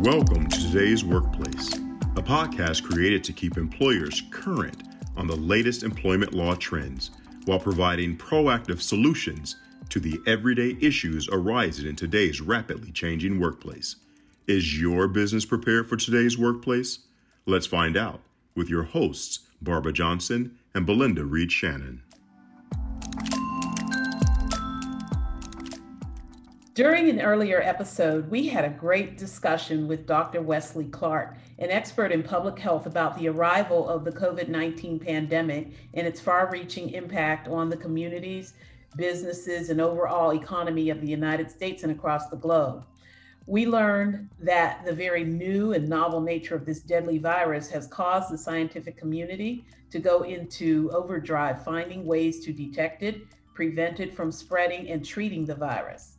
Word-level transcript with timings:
Welcome 0.00 0.48
to 0.48 0.60
today's 0.60 1.04
Workplace, 1.04 1.72
a 2.16 2.22
podcast 2.22 2.84
created 2.84 3.24
to 3.24 3.32
keep 3.32 3.56
employers 3.56 4.24
current 4.30 4.82
on 5.16 5.26
the 5.26 5.34
latest 5.34 5.82
employment 5.82 6.34
law 6.34 6.54
trends 6.54 7.12
while 7.46 7.58
providing 7.58 8.18
proactive 8.18 8.82
solutions 8.82 9.56
to 9.88 9.98
the 9.98 10.20
everyday 10.26 10.76
issues 10.82 11.30
arising 11.32 11.88
in 11.88 11.96
today's 11.96 12.42
rapidly 12.42 12.92
changing 12.92 13.40
workplace. 13.40 13.96
Is 14.46 14.78
your 14.78 15.08
business 15.08 15.46
prepared 15.46 15.88
for 15.88 15.96
today's 15.96 16.36
workplace? 16.36 16.98
Let's 17.46 17.66
find 17.66 17.96
out 17.96 18.20
with 18.54 18.68
your 18.68 18.82
hosts, 18.82 19.40
Barbara 19.62 19.94
Johnson 19.94 20.58
and 20.74 20.84
Belinda 20.84 21.24
Reed 21.24 21.50
Shannon. 21.50 22.02
During 26.76 27.08
an 27.08 27.22
earlier 27.22 27.62
episode, 27.62 28.30
we 28.30 28.48
had 28.48 28.66
a 28.66 28.68
great 28.68 29.16
discussion 29.16 29.88
with 29.88 30.06
Dr. 30.06 30.42
Wesley 30.42 30.84
Clark, 30.84 31.38
an 31.58 31.70
expert 31.70 32.12
in 32.12 32.22
public 32.22 32.58
health, 32.58 32.84
about 32.84 33.16
the 33.16 33.28
arrival 33.28 33.88
of 33.88 34.04
the 34.04 34.12
COVID 34.12 34.48
19 34.48 34.98
pandemic 34.98 35.68
and 35.94 36.06
its 36.06 36.20
far 36.20 36.50
reaching 36.50 36.90
impact 36.90 37.48
on 37.48 37.70
the 37.70 37.78
communities, 37.78 38.52
businesses, 38.94 39.70
and 39.70 39.80
overall 39.80 40.34
economy 40.34 40.90
of 40.90 41.00
the 41.00 41.06
United 41.06 41.50
States 41.50 41.82
and 41.82 41.90
across 41.90 42.28
the 42.28 42.36
globe. 42.36 42.84
We 43.46 43.64
learned 43.64 44.28
that 44.40 44.84
the 44.84 44.92
very 44.92 45.24
new 45.24 45.72
and 45.72 45.88
novel 45.88 46.20
nature 46.20 46.56
of 46.56 46.66
this 46.66 46.80
deadly 46.80 47.16
virus 47.16 47.70
has 47.70 47.86
caused 47.86 48.30
the 48.30 48.36
scientific 48.36 48.98
community 48.98 49.64
to 49.92 49.98
go 49.98 50.24
into 50.24 50.90
overdrive, 50.92 51.64
finding 51.64 52.04
ways 52.04 52.44
to 52.44 52.52
detect 52.52 53.02
it, 53.02 53.22
prevent 53.54 53.98
it 53.98 54.14
from 54.14 54.30
spreading, 54.30 54.90
and 54.90 55.02
treating 55.02 55.46
the 55.46 55.54
virus. 55.54 56.15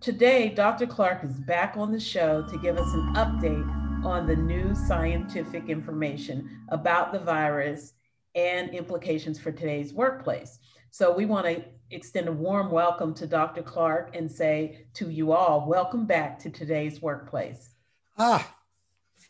Today, 0.00 0.50
Dr. 0.50 0.86
Clark 0.86 1.24
is 1.24 1.40
back 1.40 1.76
on 1.76 1.90
the 1.90 2.00
show 2.00 2.42
to 2.42 2.58
give 2.58 2.76
us 2.76 2.92
an 2.92 3.14
update 3.14 4.04
on 4.04 4.26
the 4.26 4.36
new 4.36 4.74
scientific 4.74 5.68
information 5.68 6.60
about 6.68 7.12
the 7.12 7.18
virus 7.18 7.94
and 8.34 8.74
implications 8.74 9.38
for 9.38 9.50
today's 9.50 9.94
workplace. 9.94 10.58
So, 10.90 11.14
we 11.14 11.24
want 11.24 11.46
to 11.46 11.64
extend 11.90 12.28
a 12.28 12.32
warm 12.32 12.70
welcome 12.70 13.14
to 13.14 13.26
Dr. 13.26 13.62
Clark 13.62 14.14
and 14.14 14.30
say 14.30 14.86
to 14.94 15.08
you 15.08 15.32
all, 15.32 15.66
welcome 15.66 16.06
back 16.06 16.38
to 16.40 16.50
today's 16.50 17.00
workplace. 17.00 17.70
Ah, 18.18 18.56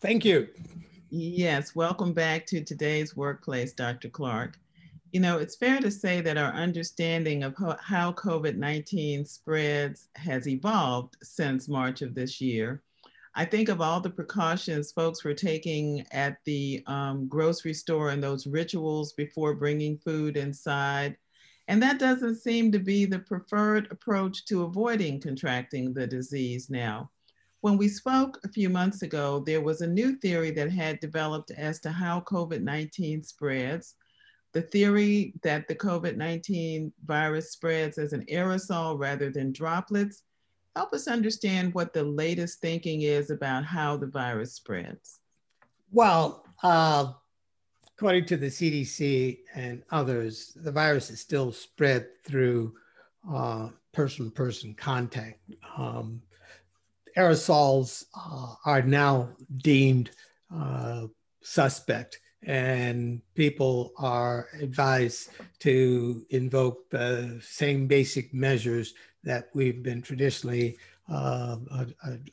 thank 0.00 0.24
you. 0.24 0.48
Yes, 1.10 1.76
welcome 1.76 2.12
back 2.12 2.46
to 2.46 2.64
today's 2.64 3.14
workplace, 3.14 3.72
Dr. 3.72 4.08
Clark. 4.08 4.58
You 5.14 5.20
know, 5.20 5.38
it's 5.38 5.54
fair 5.54 5.78
to 5.78 5.92
say 5.92 6.20
that 6.22 6.36
our 6.36 6.52
understanding 6.54 7.44
of 7.44 7.54
how 7.80 8.10
COVID 8.14 8.56
19 8.56 9.24
spreads 9.24 10.08
has 10.16 10.48
evolved 10.48 11.16
since 11.22 11.68
March 11.68 12.02
of 12.02 12.16
this 12.16 12.40
year. 12.40 12.82
I 13.36 13.44
think 13.44 13.68
of 13.68 13.80
all 13.80 14.00
the 14.00 14.10
precautions 14.10 14.90
folks 14.90 15.22
were 15.22 15.32
taking 15.32 16.04
at 16.10 16.38
the 16.44 16.82
um, 16.88 17.28
grocery 17.28 17.74
store 17.74 18.10
and 18.10 18.20
those 18.20 18.48
rituals 18.48 19.12
before 19.12 19.54
bringing 19.54 19.98
food 19.98 20.36
inside. 20.36 21.16
And 21.68 21.80
that 21.80 22.00
doesn't 22.00 22.40
seem 22.40 22.72
to 22.72 22.80
be 22.80 23.04
the 23.04 23.20
preferred 23.20 23.86
approach 23.92 24.44
to 24.46 24.64
avoiding 24.64 25.20
contracting 25.20 25.94
the 25.94 26.08
disease 26.08 26.70
now. 26.70 27.08
When 27.60 27.76
we 27.76 27.86
spoke 27.86 28.40
a 28.42 28.48
few 28.48 28.68
months 28.68 29.02
ago, 29.02 29.44
there 29.46 29.60
was 29.60 29.80
a 29.80 29.86
new 29.86 30.16
theory 30.16 30.50
that 30.50 30.72
had 30.72 30.98
developed 30.98 31.52
as 31.52 31.78
to 31.82 31.92
how 31.92 32.22
COVID 32.22 32.62
19 32.62 33.22
spreads 33.22 33.94
the 34.54 34.62
theory 34.62 35.34
that 35.42 35.66
the 35.68 35.74
COVID 35.74 36.16
19 36.16 36.92
virus 37.04 37.50
spreads 37.50 37.98
as 37.98 38.12
an 38.12 38.24
aerosol 38.26 38.98
rather 38.98 39.28
than 39.28 39.52
droplets. 39.52 40.22
Help 40.76 40.92
us 40.92 41.08
understand 41.08 41.74
what 41.74 41.92
the 41.92 42.02
latest 42.02 42.60
thinking 42.60 43.02
is 43.02 43.30
about 43.30 43.64
how 43.64 43.96
the 43.96 44.06
virus 44.06 44.54
spreads. 44.54 45.20
Well, 45.90 46.46
uh, 46.62 47.12
according 47.96 48.26
to 48.26 48.36
the 48.36 48.46
CDC 48.46 49.38
and 49.54 49.82
others, 49.90 50.56
the 50.56 50.72
virus 50.72 51.10
is 51.10 51.20
still 51.20 51.52
spread 51.52 52.06
through 52.24 52.74
person 53.92 54.26
to 54.26 54.30
person 54.30 54.74
contact. 54.74 55.38
Um, 55.76 56.22
aerosols 57.16 58.04
uh, 58.16 58.54
are 58.64 58.82
now 58.82 59.30
deemed 59.58 60.10
uh, 60.54 61.06
suspect 61.42 62.20
and 62.46 63.22
people 63.34 63.92
are 63.96 64.48
advised 64.60 65.30
to 65.60 66.24
invoke 66.30 66.90
the 66.90 67.40
same 67.42 67.86
basic 67.86 68.34
measures 68.34 68.94
that 69.22 69.48
we've 69.54 69.82
been 69.82 70.02
traditionally 70.02 70.76
uh, 71.10 71.56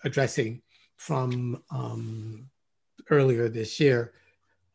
addressing 0.04 0.62
from 0.98 1.64
um, 1.72 2.46
earlier 3.10 3.50
this 3.50 3.80
year. 3.80 4.14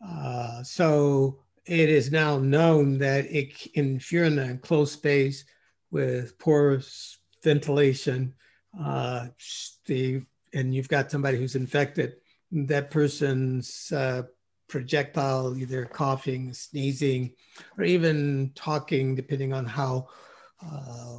Uh, 0.06 0.62
so 0.62 1.38
it 1.66 1.88
is 1.88 2.10
now 2.10 2.38
known 2.38 2.98
that 2.98 3.26
it, 3.26 3.52
if 3.74 4.12
you're 4.12 4.24
in 4.24 4.38
a 4.38 4.56
closed 4.58 4.92
space 4.92 5.44
with 5.90 6.38
poor 6.38 6.80
ventilation, 7.42 8.34
uh, 8.82 9.28
the, 9.86 10.22
and 10.52 10.74
you've 10.74 10.88
got 10.88 11.10
somebody 11.10 11.38
who's 11.38 11.56
infected, 11.56 12.16
that 12.52 12.90
person's 12.90 13.92
uh, 13.92 14.22
projectile, 14.68 15.56
either 15.56 15.84
coughing, 15.86 16.52
sneezing, 16.52 17.32
or 17.78 17.84
even 17.84 18.52
talking, 18.54 19.14
depending 19.14 19.52
on 19.52 19.64
how 19.64 20.08
uh, 20.64 21.18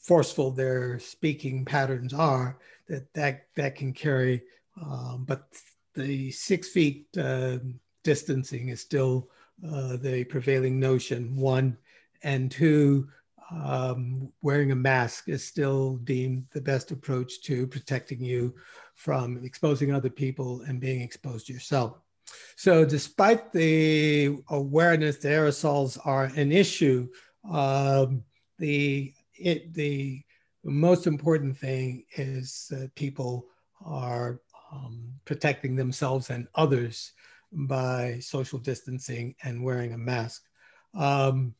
forceful 0.00 0.50
their 0.50 0.98
speaking 0.98 1.64
patterns 1.64 2.12
are, 2.12 2.58
that 2.88 3.12
that, 3.14 3.46
that 3.56 3.76
can 3.76 3.92
carry. 3.92 4.42
Um, 4.80 5.24
but 5.26 5.48
the 5.94 6.30
six 6.30 6.68
feet 6.68 7.06
uh, 7.18 7.58
distancing 8.04 8.68
is 8.68 8.80
still 8.80 9.30
uh, 9.66 9.96
the 9.96 10.24
prevailing 10.24 10.78
notion, 10.78 11.36
one. 11.36 11.78
And 12.22 12.50
two, 12.50 13.08
um, 13.50 14.32
wearing 14.42 14.72
a 14.72 14.76
mask 14.76 15.28
is 15.28 15.44
still 15.44 15.96
deemed 15.98 16.46
the 16.52 16.60
best 16.60 16.90
approach 16.90 17.42
to 17.42 17.66
protecting 17.66 18.20
you 18.20 18.54
from 18.94 19.44
exposing 19.44 19.92
other 19.92 20.10
people 20.10 20.62
and 20.62 20.80
being 20.80 21.00
exposed 21.00 21.48
yourself. 21.48 21.98
So, 22.56 22.84
despite 22.84 23.52
the 23.52 24.38
awareness 24.48 25.18
that 25.18 25.28
aerosols 25.28 25.98
are 26.04 26.24
an 26.36 26.52
issue, 26.52 27.08
um, 27.50 28.24
the 28.58 29.12
it, 29.38 29.74
the 29.74 30.22
most 30.64 31.06
important 31.06 31.56
thing 31.56 32.04
is 32.16 32.66
that 32.70 32.94
people 32.94 33.46
are 33.84 34.40
um, 34.72 35.12
protecting 35.24 35.76
themselves 35.76 36.30
and 36.30 36.48
others 36.54 37.12
by 37.52 38.18
social 38.20 38.58
distancing 38.58 39.34
and 39.44 39.62
wearing 39.62 39.92
a 39.92 39.98
mask. 39.98 40.42
Um, 40.94 41.54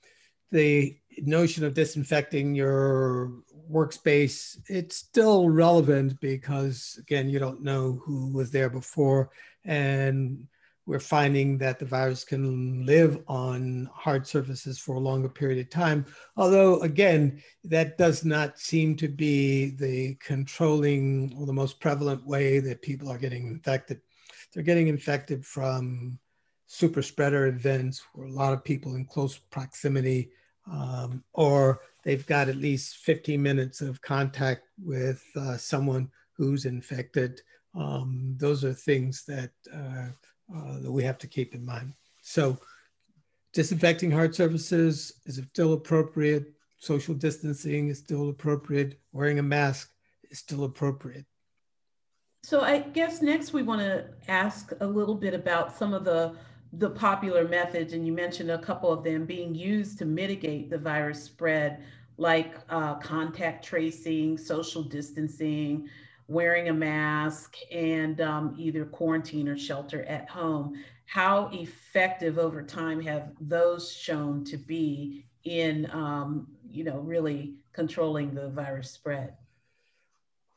the 0.51 0.99
notion 1.19 1.65
of 1.65 1.75
disinfecting 1.75 2.55
your 2.55 3.33
workspace 3.71 4.59
it's 4.69 4.97
still 4.97 5.49
relevant 5.49 6.21
because 6.21 6.97
again 7.01 7.29
you 7.29 7.39
don't 7.39 7.63
know 7.63 8.01
who 8.05 8.29
was 8.33 8.51
there 8.53 8.71
before 8.71 9.31
and 9.65 10.47
we're 10.87 11.01
finding 11.01 11.59
that 11.59 11.81
the 11.81 11.85
virus 11.85 12.23
can 12.23 12.87
live 12.87 13.19
on 13.27 13.91
hard 13.93 14.25
surfaces 14.25 14.79
for 14.79 14.95
a 14.95 15.01
longer 15.01 15.29
period 15.29 15.59
of 15.59 15.69
time. 15.69 16.07
Although, 16.37 16.81
again, 16.81 17.43
that 17.65 17.99
does 17.99 18.25
not 18.25 18.59
seem 18.61 18.95
to 18.97 19.09
be 19.09 19.71
the 19.71 20.15
controlling 20.17 21.35
or 21.37 21.45
the 21.45 21.53
most 21.53 21.81
prevalent 21.81 22.25
way 22.25 22.61
that 22.61 22.83
people 22.83 23.11
are 23.11 23.19
getting 23.19 23.49
infected. 23.49 24.01
They're 24.55 24.63
getting 24.63 24.87
infected 24.87 25.45
from 25.45 26.21
super 26.69 27.03
spreader 27.03 27.47
events 27.47 28.03
where 28.15 28.29
a 28.29 28.33
lot 28.33 28.53
of 28.53 28.65
people 28.65 28.95
in 28.95 29.07
close 29.07 29.37
proximity, 29.37 30.31
um, 30.71 31.25
or 31.33 31.81
they've 32.05 32.27
got 32.27 32.49
at 32.49 32.57
least 32.57 32.99
15 32.99 33.43
minutes 33.43 33.81
of 33.81 34.01
contact 34.03 34.63
with 34.81 35.25
uh, 35.37 35.57
someone 35.57 36.11
who's 36.37 36.65
infected. 36.65 37.41
Um, 37.75 38.37
those 38.39 38.65
are 38.65 38.73
things 38.73 39.25
that 39.27 39.51
uh, 39.75 40.09
uh, 40.55 40.79
that 40.81 40.93
we 40.93 41.03
have 41.03 41.19
to 41.19 41.27
keep 41.27 41.55
in 41.55 41.65
mind. 41.65 41.93
So, 42.23 42.59
disinfecting 43.53 44.11
hard 44.11 44.35
surfaces 44.35 45.21
is 45.25 45.41
still 45.53 45.73
appropriate. 45.73 46.53
Social 46.79 47.15
distancing 47.15 47.89
is 47.89 47.99
still 47.99 48.29
appropriate. 48.29 49.01
Wearing 49.13 49.39
a 49.39 49.43
mask 49.43 49.91
is 50.31 50.39
still 50.39 50.65
appropriate. 50.65 51.25
So, 52.43 52.61
I 52.61 52.81
guess 52.81 53.23
next 53.23 53.53
we 53.53 53.63
want 53.63 53.81
to 53.81 54.07
ask 54.29 54.73
a 54.81 54.87
little 54.87 55.15
bit 55.15 55.35
about 55.35 55.77
some 55.77 55.95
of 55.95 56.05
the 56.05 56.37
the 56.73 56.91
popular 56.91 57.49
methods, 57.49 57.93
and 57.93 58.07
you 58.07 58.13
mentioned 58.13 58.51
a 58.51 58.59
couple 58.59 58.93
of 58.93 59.03
them 59.03 59.25
being 59.25 59.55
used 59.55 59.99
to 59.99 60.05
mitigate 60.05 60.69
the 60.69 60.77
virus 60.77 61.23
spread, 61.23 61.83
like 62.19 62.55
uh, 62.69 62.97
contact 62.97 63.65
tracing, 63.65 64.37
social 64.37 64.83
distancing, 64.83 65.89
wearing 66.29 66.69
a 66.69 66.73
mask 66.73 67.57
and 67.71 68.21
um, 68.21 68.55
either 68.59 68.85
quarantine 68.85 69.49
or 69.49 69.57
shelter 69.57 70.05
at 70.05 70.29
home. 70.29 70.75
How 71.07 71.49
effective 71.53 72.39
over 72.39 72.63
time 72.63 73.01
have 73.03 73.31
those 73.41 73.93
shown 73.93 74.45
to 74.45 74.57
be 74.57 75.25
in, 75.45 75.89
um, 75.93 76.49
you 76.69 76.85
know, 76.85 76.99
really 76.99 77.55
controlling 77.73 78.35
the 78.35 78.49
virus 78.49 78.91
spread? 78.91 79.35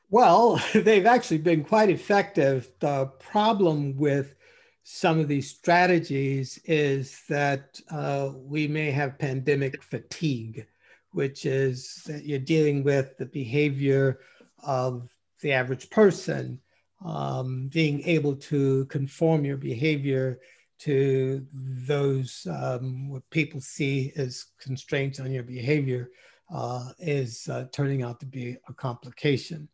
Well, 0.10 0.62
they've 0.74 1.06
actually 1.06 1.38
been 1.40 1.64
quite 1.64 1.90
effective. 1.90 2.70
The 2.80 3.06
problem 3.20 3.96
with 3.96 4.36
some 4.84 5.20
of 5.20 5.28
these 5.28 5.52
strategies 5.52 6.60
is 6.66 7.22
that 7.30 7.80
uh, 7.92 8.32
we 8.36 8.68
may 8.68 8.90
have 8.90 9.20
pandemic 9.20 9.84
fatigue, 9.84 10.66
which 11.12 11.46
is 11.46 12.02
that 12.08 12.26
you're 12.26 12.40
dealing 12.40 12.84
with 12.84 13.16
the 13.18 13.28
behavior 13.28 14.20
of 14.64 15.08
the 15.42 15.54
average 15.54 15.90
person, 15.90 16.60
um, 17.06 17.70
being 17.72 18.04
able 18.04 18.36
to 18.36 18.86
conform 18.86 19.46
your 19.46 19.58
behavior 19.58 20.40
to 20.80 21.46
those 21.54 22.48
um, 22.50 23.10
what 23.10 23.30
people 23.30 23.60
see 23.60 24.14
as 24.16 24.46
constraints 24.60 25.20
on 25.20 25.32
your 25.32 25.44
behavior 25.44 26.10
uh, 26.54 26.90
is 27.00 27.48
uh, 27.50 27.66
turning 27.72 28.02
out 28.02 28.20
to 28.20 28.26
be 28.26 28.58
a 28.68 28.74
complication. 28.74 29.68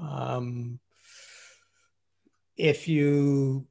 Um, 0.00 0.78
if 2.56 2.88
you 2.88 3.66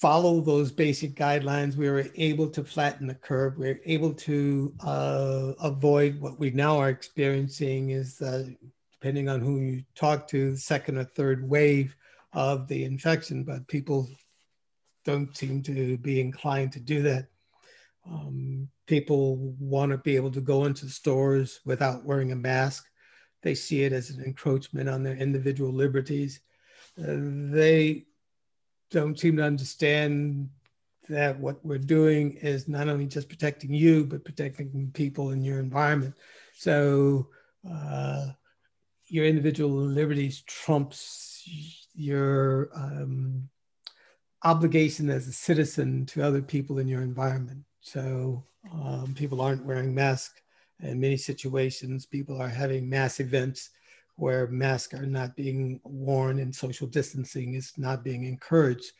follow 0.00 0.40
those 0.40 0.72
basic 0.72 1.14
guidelines, 1.14 1.76
we 1.76 1.88
were 1.88 2.06
able 2.16 2.48
to 2.48 2.64
flatten 2.64 3.06
the 3.06 3.14
curve. 3.14 3.56
We 3.56 3.68
are 3.68 3.80
able 3.84 4.12
to 4.14 4.74
uh, 4.84 5.52
avoid 5.60 6.20
what 6.20 6.40
we 6.40 6.50
now 6.50 6.78
are 6.78 6.88
experiencing 6.88 7.90
is, 7.90 8.20
uh, 8.20 8.46
depending 9.02 9.28
on 9.28 9.40
who 9.40 9.58
you 9.58 9.82
talk 9.96 10.28
to, 10.28 10.54
second 10.54 10.96
or 10.96 11.02
third 11.02 11.48
wave 11.48 11.96
of 12.34 12.68
the 12.68 12.84
infection, 12.84 13.42
but 13.42 13.66
people 13.66 14.08
don't 15.04 15.36
seem 15.36 15.60
to 15.60 15.98
be 15.98 16.20
inclined 16.20 16.70
to 16.70 16.78
do 16.78 17.02
that. 17.02 17.26
Um, 18.08 18.68
people 18.86 19.56
want 19.58 19.90
to 19.90 19.98
be 19.98 20.14
able 20.14 20.30
to 20.30 20.40
go 20.40 20.66
into 20.66 20.88
stores 20.88 21.58
without 21.64 22.04
wearing 22.04 22.30
a 22.30 22.36
mask. 22.36 22.86
They 23.42 23.56
see 23.56 23.82
it 23.82 23.92
as 23.92 24.10
an 24.10 24.22
encroachment 24.22 24.88
on 24.88 25.02
their 25.02 25.16
individual 25.16 25.72
liberties. 25.72 26.40
Uh, 26.96 27.18
they 27.50 28.04
don't 28.92 29.18
seem 29.18 29.36
to 29.38 29.42
understand 29.42 30.48
that 31.08 31.40
what 31.40 31.64
we're 31.64 31.78
doing 31.78 32.34
is 32.34 32.68
not 32.68 32.88
only 32.88 33.06
just 33.06 33.28
protecting 33.28 33.74
you, 33.74 34.04
but 34.04 34.24
protecting 34.24 34.92
people 34.94 35.32
in 35.32 35.42
your 35.42 35.58
environment. 35.58 36.14
So 36.54 37.26
your 39.12 39.26
individual 39.26 39.68
liberties 39.68 40.42
trumps 40.46 41.86
your 41.94 42.70
um, 42.74 43.46
obligation 44.42 45.10
as 45.10 45.28
a 45.28 45.32
citizen 45.32 46.06
to 46.06 46.22
other 46.22 46.40
people 46.40 46.78
in 46.78 46.88
your 46.88 47.02
environment. 47.02 47.62
So 47.82 48.42
um, 48.72 49.12
people 49.14 49.42
aren't 49.42 49.66
wearing 49.66 49.94
masks 49.94 50.40
in 50.80 50.98
many 50.98 51.18
situations. 51.18 52.06
People 52.06 52.40
are 52.40 52.48
having 52.48 52.88
mass 52.88 53.20
events 53.20 53.68
where 54.16 54.46
masks 54.46 54.94
are 54.94 55.04
not 55.04 55.36
being 55.36 55.78
worn 55.84 56.38
and 56.38 56.54
social 56.54 56.86
distancing 56.86 57.52
is 57.52 57.74
not 57.76 58.02
being 58.02 58.24
encouraged. 58.24 58.92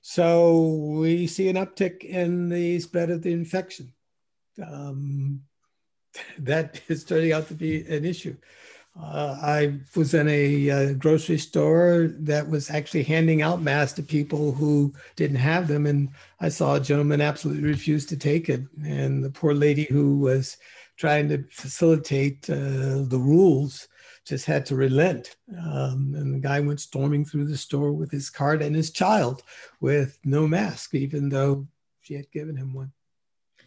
So 0.00 0.76
we 1.00 1.26
see 1.26 1.48
an 1.48 1.56
uptick 1.56 2.04
in 2.04 2.48
the 2.48 2.78
spread 2.78 3.10
of 3.10 3.20
the 3.20 3.32
infection. 3.32 3.92
Um, 4.64 5.42
that 6.38 6.80
is 6.86 7.02
turning 7.02 7.32
out 7.32 7.48
to 7.48 7.54
be 7.54 7.84
an 7.88 8.04
issue. 8.04 8.36
Uh, 8.98 9.38
I 9.42 9.78
was 9.94 10.14
in 10.14 10.26
a, 10.28 10.68
a, 10.68 10.94
grocery 10.94 11.36
store 11.36 12.08
that 12.20 12.48
was 12.48 12.70
actually 12.70 13.02
handing 13.02 13.42
out 13.42 13.60
masks 13.60 13.94
to 13.96 14.02
people 14.02 14.52
who 14.52 14.94
didn't 15.16 15.36
have 15.36 15.68
them. 15.68 15.84
And 15.86 16.08
I 16.40 16.48
saw 16.48 16.76
a 16.76 16.80
gentleman 16.80 17.20
absolutely 17.20 17.64
refuse 17.64 18.06
to 18.06 18.16
take 18.16 18.48
it. 18.48 18.62
And 18.82 19.22
the 19.22 19.30
poor 19.30 19.52
lady 19.52 19.86
who 19.90 20.18
was 20.18 20.56
trying 20.96 21.28
to 21.28 21.44
facilitate 21.50 22.48
uh, 22.48 23.04
the 23.04 23.20
rules 23.20 23.86
just 24.24 24.46
had 24.46 24.64
to 24.66 24.76
relent. 24.76 25.36
Um, 25.62 26.14
and 26.16 26.34
the 26.34 26.38
guy 26.38 26.60
went 26.60 26.80
storming 26.80 27.24
through 27.24 27.46
the 27.46 27.56
store 27.56 27.92
with 27.92 28.10
his 28.10 28.30
cart 28.30 28.62
and 28.62 28.74
his 28.74 28.90
child 28.90 29.42
with 29.80 30.18
no 30.24 30.48
mask, 30.48 30.94
even 30.94 31.28
though 31.28 31.66
she 32.00 32.14
had 32.14 32.30
given 32.30 32.56
him 32.56 32.72
one. 32.72 32.92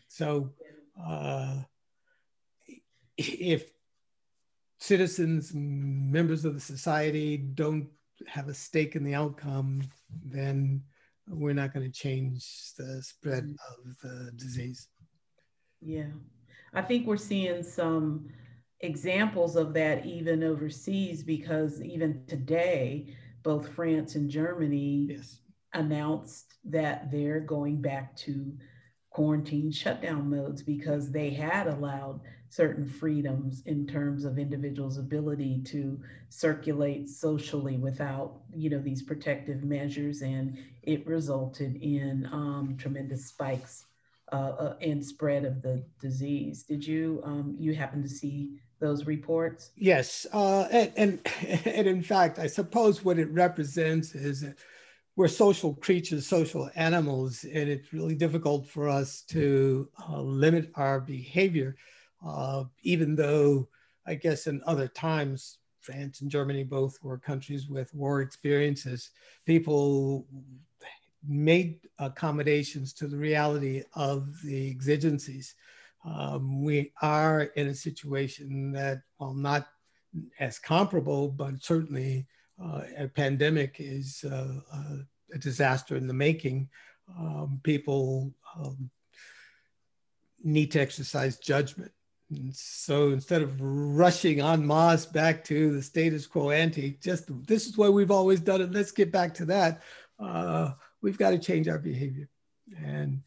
So, 0.07 0.53
uh, 0.99 1.61
if 3.15 3.69
citizens, 4.79 5.51
members 5.53 6.45
of 6.45 6.53
the 6.53 6.59
society 6.59 7.37
don't 7.37 7.87
have 8.27 8.47
a 8.47 8.53
stake 8.53 8.95
in 8.95 9.03
the 9.03 9.15
outcome, 9.15 9.81
then 10.23 10.81
we're 11.27 11.53
not 11.53 11.73
going 11.73 11.85
to 11.85 11.91
change 11.91 12.73
the 12.77 13.01
spread 13.03 13.43
of 13.43 13.97
the 14.01 14.31
disease. 14.35 14.87
Yeah. 15.81 16.07
I 16.73 16.81
think 16.81 17.07
we're 17.07 17.17
seeing 17.17 17.63
some 17.63 18.29
examples 18.81 19.55
of 19.55 19.73
that 19.73 20.05
even 20.05 20.43
overseas 20.43 21.23
because 21.23 21.81
even 21.81 22.23
today, 22.27 23.13
both 23.43 23.69
France 23.69 24.15
and 24.15 24.29
Germany 24.29 25.07
yes. 25.09 25.39
announced 25.73 26.55
that 26.65 27.11
they're 27.11 27.39
going 27.39 27.81
back 27.81 28.15
to 28.17 28.53
quarantine 29.09 29.71
shutdown 29.71 30.29
modes 30.29 30.61
because 30.61 31.11
they 31.11 31.29
had 31.31 31.67
allowed 31.67 32.21
certain 32.49 32.87
freedoms 32.87 33.61
in 33.65 33.85
terms 33.85 34.25
of 34.25 34.39
individuals' 34.39 34.97
ability 34.97 35.61
to 35.65 35.99
circulate 36.29 37.07
socially 37.07 37.77
without, 37.77 38.41
you 38.55 38.69
know, 38.69 38.79
these 38.79 39.03
protective 39.03 39.63
measures, 39.63 40.21
and 40.21 40.57
it 40.83 41.05
resulted 41.07 41.75
in 41.81 42.27
um, 42.31 42.75
tremendous 42.77 43.27
spikes 43.27 43.85
uh, 44.31 44.35
uh, 44.35 44.75
in 44.81 45.01
spread 45.01 45.45
of 45.45 45.61
the 45.61 45.83
disease. 46.01 46.63
Did 46.63 46.85
you 46.85 47.21
um, 47.23 47.55
you 47.59 47.75
happen 47.75 48.01
to 48.01 48.09
see 48.09 48.59
those 48.79 49.05
reports? 49.05 49.71
Yes, 49.75 50.25
uh, 50.33 50.67
and, 50.71 50.91
and, 50.97 51.19
and 51.65 51.87
in 51.87 52.01
fact, 52.01 52.39
I 52.39 52.47
suppose 52.47 53.03
what 53.05 53.19
it 53.19 53.29
represents 53.31 54.15
is. 54.15 54.45
We're 55.15 55.27
social 55.27 55.73
creatures, 55.73 56.25
social 56.25 56.69
animals, 56.75 57.43
and 57.43 57.67
it's 57.67 57.91
really 57.91 58.15
difficult 58.15 58.65
for 58.65 58.87
us 58.87 59.23
to 59.23 59.89
uh, 60.07 60.21
limit 60.21 60.71
our 60.75 61.01
behavior 61.01 61.75
uh, 62.25 62.65
even 62.83 63.15
though 63.15 63.67
I 64.05 64.15
guess 64.15 64.47
in 64.47 64.61
other 64.65 64.87
times, 64.87 65.59
France 65.81 66.21
and 66.21 66.29
Germany 66.31 66.63
both 66.63 66.97
were 67.03 67.17
countries 67.17 67.69
with 67.69 67.93
war 67.93 68.21
experiences, 68.21 69.11
people 69.45 70.25
made 71.27 71.79
accommodations 71.99 72.93
to 72.93 73.07
the 73.07 73.17
reality 73.17 73.83
of 73.93 74.41
the 74.43 74.69
exigencies. 74.69 75.55
Um, 76.05 76.63
we 76.63 76.91
are 77.01 77.43
in 77.55 77.67
a 77.67 77.75
situation 77.75 78.71
that, 78.73 79.01
while 79.17 79.33
not 79.33 79.67
as 80.39 80.59
comparable, 80.59 81.27
but 81.27 81.63
certainly 81.63 82.25
uh, 82.61 82.81
a 82.97 83.07
pandemic 83.07 83.75
is 83.79 84.23
uh, 84.23 84.59
a 85.33 85.37
disaster 85.37 85.95
in 85.95 86.07
the 86.07 86.13
making. 86.13 86.69
Um, 87.17 87.59
people 87.63 88.33
um, 88.57 88.89
need 90.43 90.71
to 90.71 90.79
exercise 90.79 91.37
judgment 91.37 91.91
and 92.31 92.55
so 92.55 93.09
instead 93.09 93.41
of 93.41 93.59
rushing 93.59 94.41
en 94.41 94.65
masse 94.65 95.05
back 95.05 95.43
to 95.45 95.73
the 95.73 95.81
status 95.81 96.27
quo 96.27 96.51
ante, 96.51 96.97
just 97.01 97.25
this 97.47 97.67
is 97.67 97.77
what 97.77 97.93
we've 97.93 98.11
always 98.11 98.39
done 98.39 98.61
it. 98.61 98.71
Let's 98.71 98.91
get 98.91 99.11
back 99.11 99.33
to 99.35 99.45
that. 99.45 99.81
Uh, 100.19 100.71
we've 101.01 101.17
got 101.17 101.31
to 101.31 101.39
change 101.39 101.67
our 101.67 101.79
behavior. 101.79 102.29
And 102.83 103.23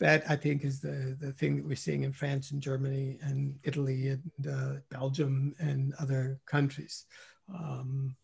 that 0.00 0.24
I 0.28 0.34
think 0.34 0.64
is 0.64 0.80
the, 0.80 1.16
the 1.20 1.32
thing 1.32 1.56
that 1.56 1.66
we're 1.66 1.76
seeing 1.76 2.02
in 2.02 2.12
France 2.12 2.50
and 2.50 2.62
Germany 2.62 3.18
and 3.22 3.58
Italy 3.62 4.08
and 4.08 4.46
uh, 4.50 4.72
Belgium 4.90 5.54
and 5.60 5.94
other 6.00 6.40
countries. 6.46 7.04
Um, 7.54 8.16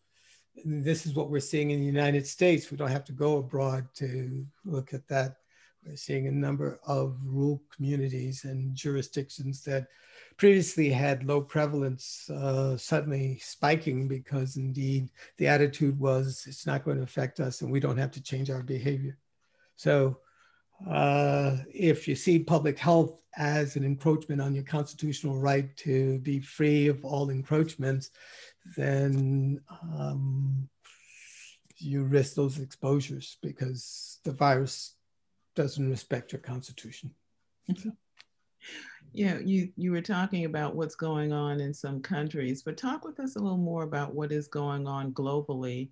and 0.63 0.83
this 0.83 1.05
is 1.05 1.13
what 1.13 1.29
we're 1.29 1.39
seeing 1.39 1.71
in 1.71 1.79
the 1.79 1.85
United 1.85 2.25
States. 2.25 2.71
We 2.71 2.77
don't 2.77 2.89
have 2.89 3.05
to 3.05 3.11
go 3.13 3.37
abroad 3.37 3.87
to 3.95 4.45
look 4.65 4.93
at 4.93 5.07
that 5.07 5.37
we're 5.87 5.95
seeing 5.95 6.27
a 6.27 6.31
number 6.31 6.79
of 6.85 7.17
rural 7.23 7.61
communities 7.73 8.43
and 8.43 8.75
jurisdictions 8.75 9.63
that 9.63 9.87
previously 10.37 10.89
had 10.89 11.23
low 11.23 11.41
prevalence 11.41 12.29
uh, 12.29 12.77
suddenly 12.77 13.39
spiking 13.41 14.07
because 14.07 14.57
indeed 14.57 15.09
the 15.37 15.47
attitude 15.47 15.99
was 15.99 16.45
it's 16.47 16.67
not 16.67 16.83
going 16.83 16.97
to 16.97 17.03
affect 17.03 17.39
us 17.39 17.61
and 17.61 17.71
we 17.71 17.79
don't 17.79 17.97
have 17.97 18.11
to 18.11 18.21
change 18.21 18.49
our 18.49 18.61
behavior. 18.61 19.17
So 19.75 20.19
uh, 20.89 21.57
if 21.73 22.07
you 22.07 22.15
see 22.15 22.39
public 22.39 22.77
health 22.77 23.19
as 23.35 23.75
an 23.75 23.83
encroachment 23.83 24.41
on 24.41 24.53
your 24.53 24.63
constitutional 24.63 25.39
right 25.39 25.75
to 25.77 26.19
be 26.19 26.39
free 26.39 26.87
of 26.87 27.03
all 27.03 27.29
encroachments, 27.29 28.09
then 28.75 29.61
um, 29.71 30.67
you 31.77 32.03
risk 32.03 32.35
those 32.35 32.59
exposures 32.59 33.37
because 33.41 34.19
the 34.23 34.31
virus 34.31 34.96
doesn't 35.57 35.89
respect 35.89 36.31
your 36.31 36.41
constitution. 36.41 37.11
yeah, 39.13 39.39
you 39.39 39.69
you 39.75 39.91
were 39.91 40.01
talking 40.01 40.45
about 40.45 40.75
what's 40.75 40.95
going 40.95 41.33
on 41.33 41.59
in 41.59 41.73
some 41.73 42.01
countries, 42.01 42.63
but 42.63 42.77
talk 42.77 43.03
with 43.03 43.19
us 43.19 43.35
a 43.35 43.39
little 43.39 43.57
more 43.57 43.83
about 43.83 44.15
what 44.15 44.31
is 44.31 44.47
going 44.47 44.87
on 44.87 45.11
globally 45.11 45.89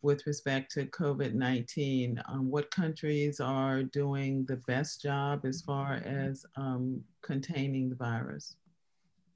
with 0.00 0.26
respect 0.26 0.72
to 0.72 0.86
COVID 0.86 1.34
19. 1.34 2.22
Um, 2.28 2.50
what 2.50 2.70
countries 2.70 3.40
are 3.40 3.82
doing 3.82 4.46
the 4.46 4.62
best 4.68 5.02
job 5.02 5.44
as 5.44 5.60
far 5.60 5.94
as 6.04 6.46
um, 6.56 7.02
containing 7.22 7.90
the 7.90 7.96
virus? 7.96 8.56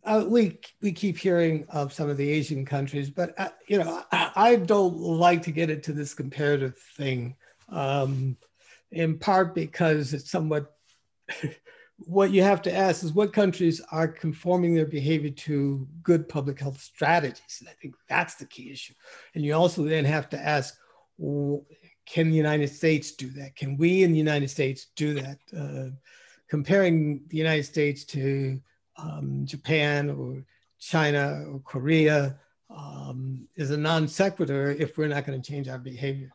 uh, 0.05 0.25
we 0.27 0.59
we 0.81 0.93
keep 0.93 1.17
hearing 1.17 1.65
of 1.69 1.93
some 1.93 2.09
of 2.09 2.17
the 2.17 2.29
Asian 2.29 2.65
countries, 2.65 3.11
but 3.11 3.39
uh, 3.39 3.51
you 3.69 3.79
know 3.79 4.03
I, 4.11 4.33
I, 4.35 4.57
don't 4.57 4.97
like 4.97 5.43
to 5.43 5.53
get 5.53 5.71
into 5.71 5.93
this 5.93 6.13
comparative 6.13 6.77
thing, 6.97 7.37
um, 7.69 8.37
in 8.93 9.19
part 9.19 9.55
because 9.55 10.15
it's 10.15 10.31
somewhat. 10.31 10.73
what 12.07 12.33
you 12.33 12.43
have 12.43 12.61
to 12.63 12.75
ask 12.75 13.05
is 13.05 13.13
what 13.13 13.33
countries 13.33 13.81
are 13.93 14.09
conforming 14.09 14.75
their 14.75 14.87
behavior 14.87 15.31
to 15.31 15.87
good 16.03 16.29
public 16.29 16.59
health 16.59 16.81
strategies, 16.81 17.59
and 17.61 17.69
I 17.69 17.73
think 17.81 17.95
that's 18.09 18.35
the 18.35 18.47
key 18.47 18.73
issue. 18.73 18.95
And 19.35 19.45
you 19.45 19.55
also 19.55 19.85
then 19.85 20.05
have 20.05 20.29
to 20.31 20.39
ask, 20.39 20.77
can 21.19 22.31
the 22.31 22.37
United 22.37 22.69
States 22.69 23.13
do 23.13 23.31
that? 23.31 23.55
Can 23.55 23.77
we 23.77 24.03
in 24.03 24.13
the 24.13 24.19
United 24.19 24.49
States 24.49 24.89
do 24.97 25.15
that? 25.15 25.39
Uh, 25.57 25.95
comparing 26.49 27.23
the 27.29 27.37
United 27.37 27.65
States 27.65 28.05
to 28.05 28.61
um, 28.97 29.43
Japan 29.45 30.11
or 30.11 30.45
China 30.79 31.45
or 31.51 31.61
Korea 31.61 32.39
um, 32.69 33.49
is 33.57 33.71
a 33.71 33.77
non 33.77 34.09
sequitur 34.09 34.71
if 34.71 34.99
we're 34.99 35.09
not 35.09 35.25
going 35.25 35.41
to 35.41 35.51
change 35.51 35.69
our 35.69 35.79
behavior. 35.79 36.33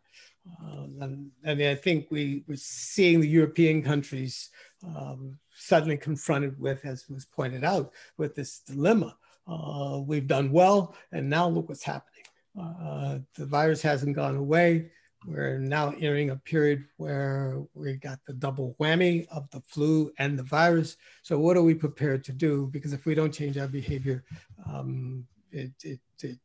Um, 0.62 1.32
I 1.46 1.54
mean, 1.54 1.68
I 1.70 1.76
think 1.76 2.08
we, 2.10 2.44
we're 2.48 2.56
seeing 2.58 3.22
the 3.22 3.28
European 3.28 3.82
countries 3.82 4.50
um, 4.84 5.38
suddenly 5.56 5.98
confronted 5.98 6.60
with, 6.60 6.86
as 6.86 7.08
was 7.10 7.26
pointed 7.26 7.64
out, 7.64 7.92
with 8.18 8.36
this 8.36 8.60
dilemma. 8.60 9.16
Uh, 9.48 10.02
we've 10.06 10.28
done 10.28 10.52
well, 10.52 10.96
and 11.12 11.30
now 11.30 11.48
look 11.48 11.70
what's 11.70 11.84
happening. 11.84 12.24
Uh, 12.60 13.20
the 13.36 13.46
virus 13.46 13.82
hasn't 13.82 14.16
gone 14.16 14.36
away. 14.36 14.90
We're 15.26 15.60
now 15.60 15.90
entering 15.90 16.30
a 16.30 16.36
period 16.36 16.86
where 16.98 17.62
we 17.74 17.96
got 17.96 18.20
the 18.26 18.34
double 18.34 18.76
whammy 18.80 19.28
of 19.30 19.50
the 19.52 19.62
flu 19.62 20.12
and 20.20 20.38
the 20.38 20.44
virus. 20.44 20.98
So, 21.24 21.40
what 21.40 21.58
are 21.58 21.64
we 21.64 21.74
prepared 21.74 22.24
to 22.26 22.32
do? 22.32 22.70
Because 22.72 22.94
if 22.94 23.06
we 23.06 23.16
don't 23.16 23.34
change 23.34 23.58
our 23.58 23.68
behavior, 23.68 24.24
um, 24.66 25.26
it, 25.52 25.72
it, 25.84 26.00
it, 26.22 26.38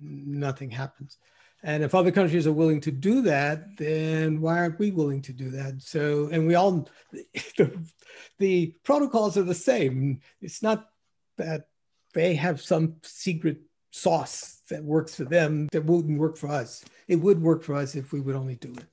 nothing 0.00 0.70
happens. 0.70 1.18
And 1.62 1.84
if 1.84 1.94
other 1.94 2.10
countries 2.10 2.46
are 2.46 2.52
willing 2.52 2.80
to 2.80 2.90
do 2.90 3.22
that, 3.22 3.76
then 3.76 4.40
why 4.40 4.58
aren't 4.58 4.80
we 4.80 4.90
willing 4.90 5.22
to 5.22 5.32
do 5.32 5.50
that? 5.50 5.80
So, 5.80 6.28
and 6.32 6.46
we 6.46 6.56
all, 6.56 6.88
the, 7.56 7.86
the 8.38 8.74
protocols 8.82 9.36
are 9.36 9.44
the 9.44 9.54
same. 9.54 10.20
It's 10.40 10.62
not 10.62 10.88
that 11.38 11.68
they 12.14 12.34
have 12.34 12.60
some 12.60 12.96
secret 13.02 13.58
sauce 13.92 14.62
that 14.70 14.82
works 14.82 15.14
for 15.14 15.24
them 15.24 15.68
that 15.70 15.84
wouldn't 15.84 16.18
work 16.18 16.36
for 16.36 16.48
us. 16.48 16.84
It 17.06 17.16
would 17.16 17.40
work 17.40 17.62
for 17.62 17.74
us 17.74 17.94
if 17.94 18.12
we 18.12 18.20
would 18.20 18.36
only 18.36 18.56
do 18.56 18.72
it. 18.72 18.86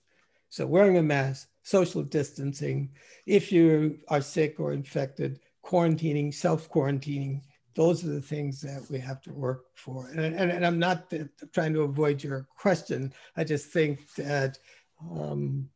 So, 0.49 0.67
wearing 0.67 0.97
a 0.97 1.03
mask, 1.03 1.47
social 1.63 2.03
distancing, 2.03 2.91
if 3.25 3.51
you 3.51 3.99
are 4.07 4.21
sick 4.21 4.59
or 4.59 4.73
infected, 4.73 5.39
quarantining, 5.63 6.33
self 6.33 6.69
quarantining, 6.69 7.41
those 7.75 8.03
are 8.03 8.09
the 8.09 8.21
things 8.21 8.61
that 8.61 8.85
we 8.89 8.99
have 8.99 9.21
to 9.21 9.33
work 9.33 9.65
for. 9.75 10.07
And, 10.07 10.19
and, 10.19 10.51
and 10.51 10.65
I'm 10.65 10.79
not 10.79 11.13
trying 11.53 11.73
to 11.73 11.81
avoid 11.81 12.23
your 12.23 12.47
question. 12.57 13.13
I 13.38 13.43
just 13.43 13.67
think 13.67 14.13
that 14.15 14.57
um, 15.01 15.69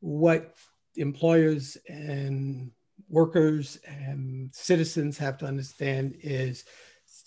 what 0.00 0.54
employers 0.96 1.76
and 1.88 2.70
workers 3.08 3.78
and 3.86 4.54
citizens 4.54 5.18
have 5.18 5.38
to 5.38 5.46
understand 5.46 6.16
is 6.20 6.64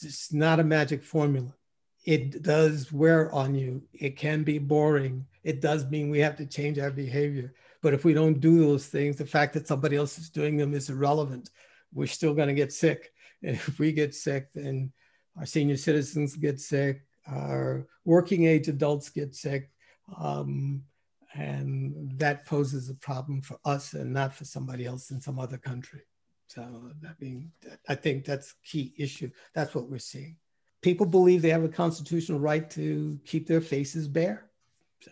it's 0.03 0.33
not 0.33 0.59
a 0.59 0.63
magic 0.63 1.03
formula. 1.03 1.53
It 2.05 2.41
does 2.41 2.91
wear 2.91 3.33
on 3.33 3.55
you. 3.55 3.83
It 3.93 4.15
can 4.15 4.43
be 4.43 4.59
boring. 4.59 5.25
It 5.43 5.59
does 5.59 5.85
mean 5.87 6.09
we 6.09 6.19
have 6.19 6.37
to 6.37 6.45
change 6.45 6.79
our 6.79 6.91
behavior. 6.91 7.53
But 7.81 7.93
if 7.93 8.05
we 8.05 8.13
don't 8.13 8.39
do 8.39 8.59
those 8.59 8.87
things, 8.87 9.17
the 9.17 9.25
fact 9.25 9.53
that 9.53 9.67
somebody 9.67 9.97
else 9.97 10.17
is 10.17 10.29
doing 10.29 10.57
them 10.57 10.73
is 10.73 10.89
irrelevant. 10.89 11.49
We're 11.93 12.07
still 12.07 12.33
going 12.33 12.47
to 12.47 12.53
get 12.53 12.71
sick. 12.71 13.11
And 13.43 13.55
if 13.55 13.79
we 13.79 13.91
get 13.91 14.15
sick, 14.15 14.47
then 14.53 14.91
our 15.37 15.45
senior 15.45 15.77
citizens 15.77 16.35
get 16.35 16.59
sick, 16.59 17.01
our 17.27 17.87
working 18.05 18.45
age 18.45 18.67
adults 18.67 19.09
get 19.09 19.35
sick. 19.35 19.69
Um, 20.17 20.83
and 21.33 22.11
that 22.17 22.45
poses 22.45 22.89
a 22.89 22.95
problem 22.95 23.41
for 23.41 23.59
us 23.65 23.93
and 23.93 24.13
not 24.13 24.33
for 24.33 24.45
somebody 24.45 24.85
else 24.85 25.11
in 25.11 25.21
some 25.21 25.37
other 25.37 25.57
country. 25.57 26.01
So 26.47 26.61
I 27.05 27.11
mean, 27.19 27.51
I 27.87 27.95
think 27.95 28.25
that's 28.25 28.55
key 28.63 28.93
issue. 28.97 29.29
That's 29.53 29.75
what 29.75 29.89
we're 29.89 29.99
seeing. 29.99 30.37
People 30.81 31.05
believe 31.05 31.41
they 31.41 31.49
have 31.49 31.63
a 31.63 31.69
constitutional 31.69 32.39
right 32.39 32.69
to 32.71 33.19
keep 33.25 33.47
their 33.47 33.61
faces 33.61 34.07
bare. 34.07 34.49
So 35.01 35.11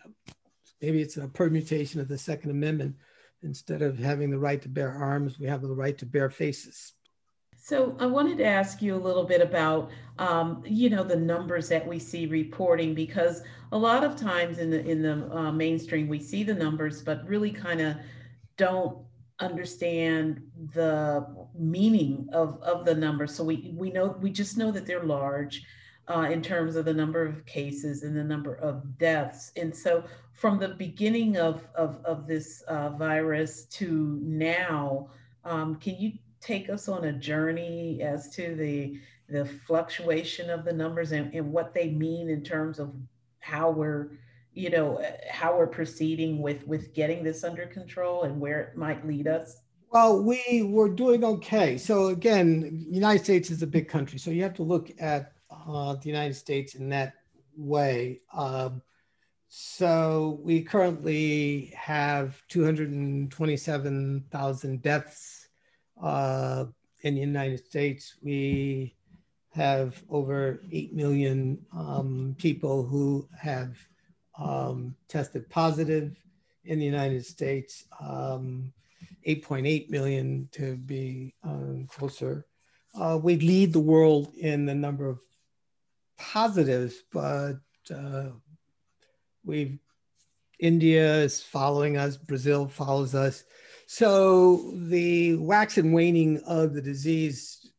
maybe 0.80 1.02
it's 1.02 1.18
a 1.18 1.28
permutation 1.28 2.00
of 2.00 2.08
the 2.08 2.18
Second 2.18 2.50
Amendment. 2.50 2.96
Instead 3.42 3.82
of 3.82 3.98
having 3.98 4.30
the 4.30 4.38
right 4.38 4.62
to 4.62 4.68
bear 4.68 4.90
arms, 4.90 5.38
we 5.38 5.46
have 5.46 5.60
the 5.60 5.68
right 5.68 5.98
to 5.98 6.06
bear 6.06 6.30
faces. 6.30 6.94
So 7.66 7.96
I 7.98 8.06
wanted 8.06 8.38
to 8.38 8.44
ask 8.44 8.80
you 8.80 8.94
a 8.94 8.96
little 8.96 9.24
bit 9.24 9.40
about, 9.40 9.90
um, 10.20 10.62
you 10.64 10.88
know, 10.88 11.02
the 11.02 11.16
numbers 11.16 11.68
that 11.70 11.84
we 11.84 11.98
see 11.98 12.26
reporting 12.26 12.94
because 12.94 13.42
a 13.72 13.76
lot 13.76 14.04
of 14.04 14.14
times 14.14 14.58
in 14.58 14.70
the 14.70 14.88
in 14.88 15.02
the 15.02 15.28
uh, 15.36 15.50
mainstream 15.50 16.06
we 16.06 16.20
see 16.20 16.44
the 16.44 16.54
numbers, 16.54 17.02
but 17.02 17.26
really 17.26 17.50
kind 17.50 17.80
of 17.80 17.96
don't 18.56 18.96
understand 19.40 20.40
the 20.74 21.26
meaning 21.58 22.28
of 22.32 22.62
of 22.62 22.84
the 22.84 22.94
numbers. 22.94 23.34
So 23.34 23.42
we 23.42 23.74
we 23.76 23.90
know 23.90 24.16
we 24.20 24.30
just 24.30 24.56
know 24.56 24.70
that 24.70 24.86
they're 24.86 25.02
large. 25.02 25.64
Uh, 26.06 26.28
in 26.30 26.40
terms 26.40 26.76
of 26.76 26.84
the 26.84 26.94
number 26.94 27.26
of 27.26 27.44
cases 27.46 28.04
and 28.04 28.16
the 28.16 28.22
number 28.22 28.54
of 28.58 28.96
deaths. 28.96 29.50
And 29.56 29.74
so 29.76 30.04
from 30.34 30.60
the 30.60 30.68
beginning 30.68 31.36
of, 31.36 31.66
of, 31.74 31.98
of 32.04 32.28
this 32.28 32.62
uh, 32.68 32.90
virus 32.90 33.64
to 33.64 34.20
now, 34.22 35.08
um, 35.42 35.74
can 35.74 35.96
you 35.98 36.12
take 36.46 36.70
us 36.70 36.88
on 36.88 37.04
a 37.06 37.12
journey 37.12 38.00
as 38.02 38.28
to 38.30 38.54
the 38.54 39.00
the 39.28 39.44
fluctuation 39.66 40.48
of 40.50 40.64
the 40.64 40.72
numbers 40.72 41.10
and, 41.10 41.34
and 41.34 41.52
what 41.52 41.74
they 41.74 41.88
mean 41.88 42.30
in 42.30 42.44
terms 42.44 42.78
of 42.78 42.94
how 43.40 43.68
we're 43.70 44.12
you 44.52 44.70
know 44.70 45.04
how 45.28 45.58
we're 45.58 45.66
proceeding 45.66 46.40
with 46.40 46.64
with 46.66 46.94
getting 46.94 47.24
this 47.24 47.42
under 47.42 47.66
control 47.66 48.22
and 48.22 48.40
where 48.40 48.60
it 48.60 48.76
might 48.76 49.04
lead 49.06 49.26
us? 49.26 49.62
Well 49.90 50.22
we 50.22 50.62
were 50.62 50.88
doing 50.88 51.24
okay. 51.24 51.76
So 51.76 52.06
again 52.06 52.86
united 52.88 53.24
states 53.24 53.50
is 53.50 53.62
a 53.62 53.66
big 53.66 53.88
country 53.88 54.20
so 54.20 54.30
you 54.30 54.44
have 54.44 54.54
to 54.54 54.62
look 54.62 54.92
at 55.00 55.32
uh, 55.50 55.94
the 55.94 56.08
united 56.08 56.34
states 56.34 56.76
in 56.76 56.88
that 56.90 57.14
way. 57.56 58.20
Um, 58.32 58.80
so 59.48 60.38
we 60.42 60.62
currently 60.62 61.72
have 61.76 62.40
227000 62.48 64.82
deaths 64.82 65.35
uh, 66.02 66.66
in 67.02 67.14
the 67.14 67.20
United 67.20 67.64
States, 67.64 68.14
we 68.22 68.94
have 69.54 70.02
over 70.10 70.60
8 70.70 70.92
million 70.92 71.64
um, 71.72 72.36
people 72.38 72.84
who 72.84 73.26
have 73.38 73.76
um, 74.38 74.94
tested 75.08 75.48
positive 75.48 76.14
in 76.64 76.78
the 76.78 76.84
United 76.84 77.24
States, 77.24 77.84
um, 78.00 78.72
8.8 79.26 79.88
million 79.88 80.48
to 80.52 80.76
be 80.76 81.34
um, 81.42 81.86
closer. 81.88 82.46
Uh, 82.94 83.18
we 83.22 83.36
lead 83.36 83.72
the 83.72 83.80
world 83.80 84.34
in 84.34 84.66
the 84.66 84.74
number 84.74 85.08
of 85.08 85.20
positives, 86.18 86.96
but 87.12 87.58
uh, 87.94 88.30
we've 89.44 89.78
India 90.58 91.16
is 91.16 91.42
following 91.42 91.98
us, 91.98 92.16
Brazil 92.16 92.66
follows 92.66 93.14
us. 93.14 93.44
So 93.86 94.72
the 94.74 95.36
wax 95.36 95.78
and 95.78 95.94
waning 95.94 96.42
of 96.42 96.74
the 96.74 96.82
disease 96.82 97.70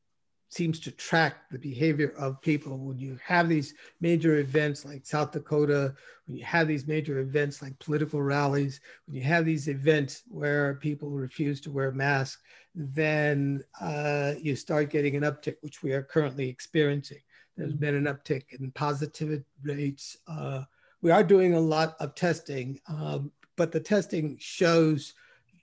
seems 0.49 0.79
to 0.79 0.91
track 0.91 1.49
the 1.51 1.59
behavior 1.59 2.13
of 2.17 2.41
people. 2.41 2.77
When 2.77 2.97
you 2.97 3.19
have 3.23 3.49
these 3.49 3.73
major 3.99 4.37
events 4.37 4.85
like 4.85 5.05
South 5.05 5.33
Dakota, 5.33 5.93
when 6.25 6.37
you 6.37 6.45
have 6.45 6.67
these 6.67 6.87
major 6.87 7.19
events 7.19 7.61
like 7.61 7.77
political 7.79 8.21
rallies, 8.21 8.79
when 9.05 9.17
you 9.17 9.23
have 9.23 9.45
these 9.45 9.67
events 9.67 10.23
where 10.29 10.75
people 10.75 11.09
refuse 11.09 11.59
to 11.61 11.71
wear 11.71 11.91
masks, 11.91 12.41
then 12.73 13.63
uh, 13.81 14.33
you 14.41 14.55
start 14.55 14.89
getting 14.89 15.17
an 15.17 15.23
uptick, 15.23 15.57
which 15.61 15.83
we 15.83 15.91
are 15.91 16.03
currently 16.03 16.47
experiencing. 16.47 17.21
There's 17.57 17.73
been 17.73 17.95
an 17.95 18.05
uptick 18.05 18.43
in 18.57 18.71
positivity 18.71 19.43
rates. 19.61 20.17
Uh, 20.27 20.63
we 21.01 21.11
are 21.11 21.23
doing 21.23 21.53
a 21.53 21.59
lot 21.59 21.97
of 21.99 22.15
testing, 22.15 22.79
um, 22.87 23.31
but 23.57 23.71
the 23.71 23.79
testing 23.79 24.37
shows 24.39 25.13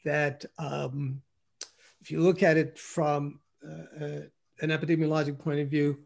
that 0.05 0.45
um, 0.59 1.23
if 2.01 2.11
you 2.11 2.21
look 2.21 2.43
at 2.43 2.57
it 2.57 2.79
from 2.79 3.41
uh, 3.67 4.05
uh, 4.05 4.21
an 4.61 4.71
epidemiologic 4.71 5.39
point 5.39 5.61
of 5.61 5.69
view, 5.69 5.99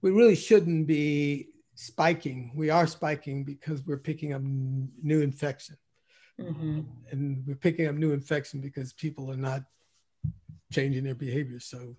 we 0.00 0.10
really 0.10 0.34
shouldn't 0.34 0.86
be 0.86 1.48
spiking. 1.74 2.52
We 2.54 2.70
are 2.70 2.86
spiking 2.86 3.44
because 3.44 3.86
we're 3.86 3.98
picking 3.98 4.32
up 4.32 4.42
new 4.42 5.20
infection. 5.20 5.76
Mm-hmm. 6.40 6.80
And 7.10 7.44
we're 7.46 7.54
picking 7.54 7.86
up 7.86 7.94
new 7.94 8.12
infection 8.12 8.60
because 8.60 8.92
people 8.92 9.30
are 9.30 9.36
not 9.36 9.62
changing 10.72 11.04
their 11.04 11.14
behavior. 11.14 11.60
So 11.60 11.96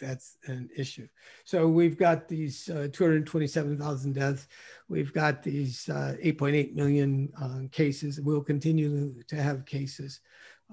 that's 0.00 0.38
an 0.46 0.68
issue. 0.76 1.08
So 1.44 1.68
we've 1.68 1.96
got 1.96 2.28
these 2.28 2.68
uh, 2.68 2.88
227,000 2.92 4.12
deaths. 4.12 4.48
We've 4.88 5.12
got 5.12 5.42
these 5.42 5.88
uh, 5.88 6.16
8.8 6.22 6.74
million 6.74 7.32
uh, 7.40 7.68
cases. 7.70 8.20
We'll 8.20 8.42
continue 8.42 9.22
to 9.28 9.36
have 9.36 9.66
cases. 9.66 10.20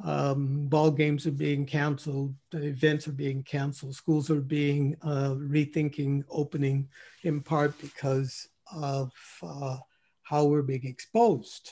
Um, 0.03 0.67
ball 0.67 0.89
games 0.89 1.27
are 1.27 1.31
being 1.31 1.65
canceled, 1.65 2.33
events 2.53 3.07
are 3.07 3.13
being 3.13 3.43
canceled, 3.43 3.95
schools 3.95 4.29
are 4.31 4.41
being 4.41 4.95
uh, 5.01 5.35
rethinking 5.35 6.23
opening 6.29 6.89
in 7.23 7.41
part 7.41 7.79
because 7.81 8.47
of 8.73 9.11
uh, 9.43 9.77
how 10.23 10.45
we're 10.45 10.61
being 10.61 10.85
exposed. 10.85 11.71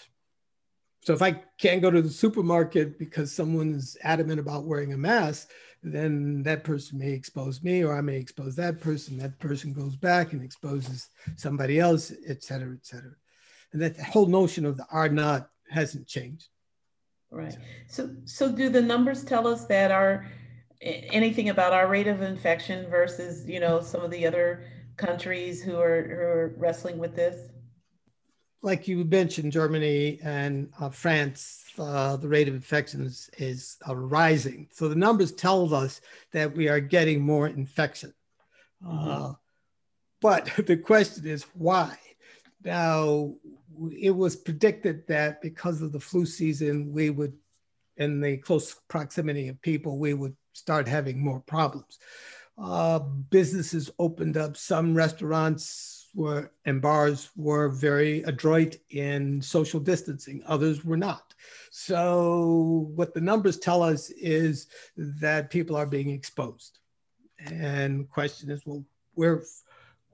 So 1.01 1.13
if 1.13 1.21
I 1.21 1.41
can't 1.57 1.81
go 1.81 1.89
to 1.89 2.01
the 2.01 2.09
supermarket 2.09 2.99
because 2.99 3.31
someone's 3.31 3.97
adamant 4.03 4.39
about 4.39 4.65
wearing 4.65 4.93
a 4.93 4.97
mask, 4.97 5.49
then 5.81 6.43
that 6.43 6.65
person 6.65 6.99
may 6.99 7.13
expose 7.13 7.63
me 7.63 7.83
or 7.83 7.97
I 7.97 8.01
may 8.01 8.17
expose 8.17 8.55
that 8.57 8.81
person. 8.81 9.17
That 9.17 9.39
person 9.39 9.71
goes 9.71 9.95
back 9.95 10.33
and 10.33 10.43
exposes 10.43 11.07
somebody 11.37 11.79
else, 11.79 12.11
et 12.27 12.43
cetera, 12.43 12.73
et 12.73 12.85
cetera. 12.85 13.13
And 13.71 13.81
that 13.81 13.97
whole 13.97 14.25
notion 14.25 14.65
of 14.65 14.75
the 14.75 14.85
R 14.91 15.07
naught 15.07 15.49
hasn't 15.69 16.05
changed. 16.05 16.49
Right. 17.31 17.55
So, 17.87 18.09
so 18.25 18.51
do 18.51 18.69
the 18.69 18.81
numbers 18.81 19.23
tell 19.23 19.47
us 19.47 19.65
that 19.65 19.91
our 19.91 20.25
anything 20.81 21.49
about 21.49 21.73
our 21.73 21.87
rate 21.87 22.07
of 22.07 22.21
infection 22.21 22.89
versus 22.89 23.47
you 23.47 23.59
know 23.59 23.81
some 23.81 24.01
of 24.01 24.11
the 24.11 24.25
other 24.25 24.63
countries 24.97 25.61
who 25.61 25.79
are 25.79 26.01
who 26.03 26.21
are 26.21 26.53
wrestling 26.57 26.97
with 26.97 27.15
this? 27.15 27.49
Like 28.61 28.87
you 28.87 29.05
mentioned, 29.05 29.53
Germany 29.53 30.19
and 30.21 30.69
uh, 30.81 30.89
France, 30.89 31.63
uh, 31.77 32.17
the 32.17 32.27
rate 32.27 32.49
of 32.49 32.55
infections 32.55 33.29
is 33.37 33.77
uh, 33.87 33.95
rising. 33.95 34.67
So 34.73 34.89
the 34.89 34.95
numbers 34.95 35.31
tell 35.31 35.73
us 35.73 36.01
that 36.33 36.53
we 36.53 36.67
are 36.67 36.81
getting 36.81 37.21
more 37.21 37.47
infection. 37.47 38.13
Mm-hmm. 38.85 39.09
Uh, 39.09 39.33
but 40.21 40.51
the 40.65 40.75
question 40.75 41.25
is 41.25 41.43
why? 41.53 41.97
Now, 42.63 43.33
it 43.91 44.11
was 44.11 44.35
predicted 44.35 45.07
that 45.07 45.41
because 45.41 45.81
of 45.81 45.91
the 45.91 45.99
flu 45.99 46.25
season, 46.25 46.91
we 46.91 47.09
would, 47.09 47.33
in 47.97 48.21
the 48.21 48.37
close 48.37 48.75
proximity 48.87 49.47
of 49.47 49.61
people, 49.61 49.97
we 49.97 50.13
would 50.13 50.35
start 50.53 50.87
having 50.87 51.19
more 51.19 51.39
problems. 51.41 51.99
Uh, 52.57 52.99
businesses 52.99 53.89
opened 53.99 54.35
up. 54.35 54.57
Some 54.57 54.93
restaurants 54.93 56.07
were 56.13 56.51
and 56.65 56.81
bars 56.81 57.29
were 57.35 57.69
very 57.69 58.23
adroit 58.23 58.77
in 58.89 59.41
social 59.41 59.79
distancing. 59.79 60.43
Others 60.45 60.83
were 60.83 60.97
not. 60.97 61.33
So 61.71 62.91
what 62.95 63.13
the 63.13 63.21
numbers 63.21 63.57
tell 63.57 63.81
us 63.81 64.09
is 64.09 64.67
that 64.97 65.49
people 65.49 65.75
are 65.75 65.85
being 65.85 66.09
exposed. 66.09 66.79
And 67.45 68.01
the 68.01 68.05
question 68.05 68.51
is, 68.51 68.65
well, 68.65 68.83
where 69.13 69.43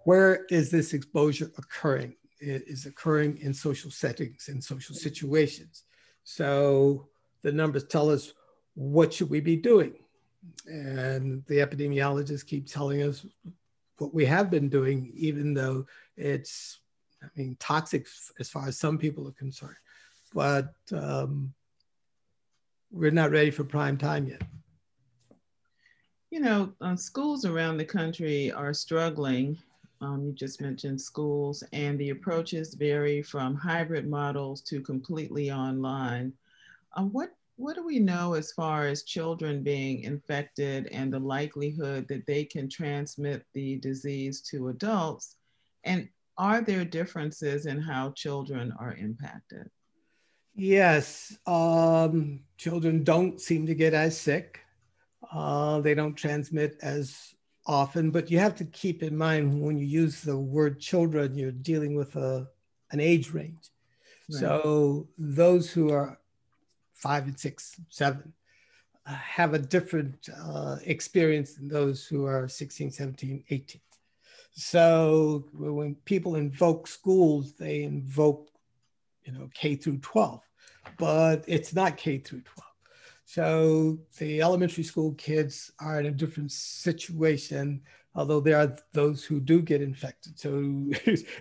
where 0.04 0.46
is 0.52 0.70
this 0.70 0.94
exposure 0.94 1.52
occurring? 1.58 2.16
It 2.40 2.68
is 2.68 2.86
occurring 2.86 3.38
in 3.38 3.54
social 3.54 3.92
settings 3.92 4.50
and 4.50 4.64
social 4.64 4.96
situations. 4.96 5.84
So 6.24 7.08
the 7.44 7.52
numbers 7.52 7.86
tell 7.86 8.10
us 8.10 8.34
what 8.74 9.14
should 9.14 9.30
we 9.30 9.40
be 9.40 9.56
doing? 9.56 9.94
And 10.68 11.44
the 11.48 11.58
epidemiologists 11.58 12.46
keep 12.46 12.68
telling 12.68 13.02
us 13.04 13.26
what 13.98 14.14
we 14.14 14.26
have 14.26 14.50
been 14.50 14.70
doing, 14.70 15.12
even 15.16 15.54
though 15.54 15.86
it's, 16.18 16.80
I 17.24 17.28
mean, 17.36 17.56
toxic 17.60 18.08
as 18.40 18.50
far 18.50 18.68
as 18.68 18.78
some 18.78 18.98
people 18.98 19.28
are 19.28 19.32
concerned. 19.32 19.76
But 20.34 20.74
um, 20.92 21.54
we're 22.92 23.12
not 23.12 23.32
ready 23.32 23.52
for 23.52 23.64
prime 23.64 23.98
time 23.98 24.28
yet. 24.28 24.42
You 26.32 26.42
know, 26.42 26.74
uh, 26.82 26.96
schools 26.96 27.46
around 27.46 27.78
the 27.78 27.86
country 27.86 28.52
are 28.52 28.74
struggling. 28.74 29.58
Um, 30.06 30.24
you 30.24 30.34
just 30.34 30.62
mentioned 30.62 31.02
schools, 31.02 31.64
and 31.74 31.98
the 31.98 32.12
approaches 32.12 32.76
vary 32.76 33.24
from 33.24 33.56
hybrid 33.56 34.08
models 34.08 34.62
to 34.64 34.80
completely 34.82 35.52
online. 35.52 36.32
Uh, 36.96 37.04
what 37.04 37.32
what 37.58 37.76
do 37.76 37.86
we 37.86 38.00
know 38.00 38.34
as 38.34 38.52
far 38.52 38.86
as 38.86 39.04
children 39.04 39.64
being 39.64 40.04
infected 40.04 40.88
and 40.92 41.12
the 41.12 41.20
likelihood 41.20 42.06
that 42.10 42.26
they 42.28 42.44
can 42.44 42.70
transmit 42.70 43.46
the 43.54 43.78
disease 43.78 44.42
to 44.42 44.68
adults? 44.68 45.38
And 45.86 46.10
are 46.38 46.62
there 46.62 46.84
differences 46.84 47.66
in 47.66 47.80
how 47.80 48.12
children 48.12 48.74
are 48.78 48.94
impacted? 48.94 49.70
Yes, 50.54 51.38
um, 51.48 52.42
children 52.58 53.04
don't 53.06 53.40
seem 53.40 53.66
to 53.68 53.76
get 53.76 53.94
as 53.94 54.18
sick. 54.18 54.60
Uh, 55.32 55.80
they 55.80 55.96
don't 55.96 56.16
transmit 56.16 56.78
as 56.82 57.35
often, 57.66 58.12
but 58.12 58.30
you 58.30 58.40
have 58.40 58.56
to 58.56 58.66
keep 58.66 59.04
in 59.04 59.18
mind 59.18 59.62
when 59.62 59.78
you 59.78 59.86
use 59.86 60.22
the 60.22 60.38
word 60.38 60.80
children, 60.80 61.38
you're 61.38 61.52
dealing 61.52 61.96
with 61.96 62.16
a, 62.16 62.48
an 62.92 63.00
age 63.00 63.32
range. 63.32 63.70
Right. 64.30 64.40
So 64.40 65.08
those 65.18 65.72
who 65.72 65.92
are 65.92 66.20
five 66.94 67.26
and 67.26 67.40
six, 67.40 67.76
seven, 67.90 68.34
uh, 69.08 69.14
have 69.14 69.54
a 69.54 69.60
different 69.60 70.30
uh, 70.44 70.78
experience 70.84 71.54
than 71.54 71.68
those 71.68 72.06
who 72.06 72.26
are 72.26 72.48
16, 72.48 72.92
17, 72.92 73.44
18. 73.50 73.82
So 74.54 75.46
when 75.54 75.96
people 76.06 76.36
invoke 76.36 76.88
schools, 76.88 77.54
they 77.54 77.84
invoke, 77.84 78.50
you 79.24 79.34
know, 79.34 79.50
K 79.54 79.76
through 79.76 79.98
12, 79.98 80.42
but 80.98 81.44
it's 81.46 81.76
not 81.76 81.98
K 81.98 82.20
through 82.20 82.42
12. 82.42 82.75
So 83.26 84.00
the 84.18 84.42
elementary 84.42 84.84
school 84.84 85.14
kids 85.14 85.72
are 85.80 86.00
in 86.00 86.06
a 86.06 86.12
different 86.12 86.52
situation 86.52 87.82
although 88.16 88.40
there 88.40 88.58
are 88.58 88.76
those 88.94 89.24
who 89.24 89.40
do 89.40 89.62
get 89.62 89.82
infected. 89.82 90.40
So 90.40 90.60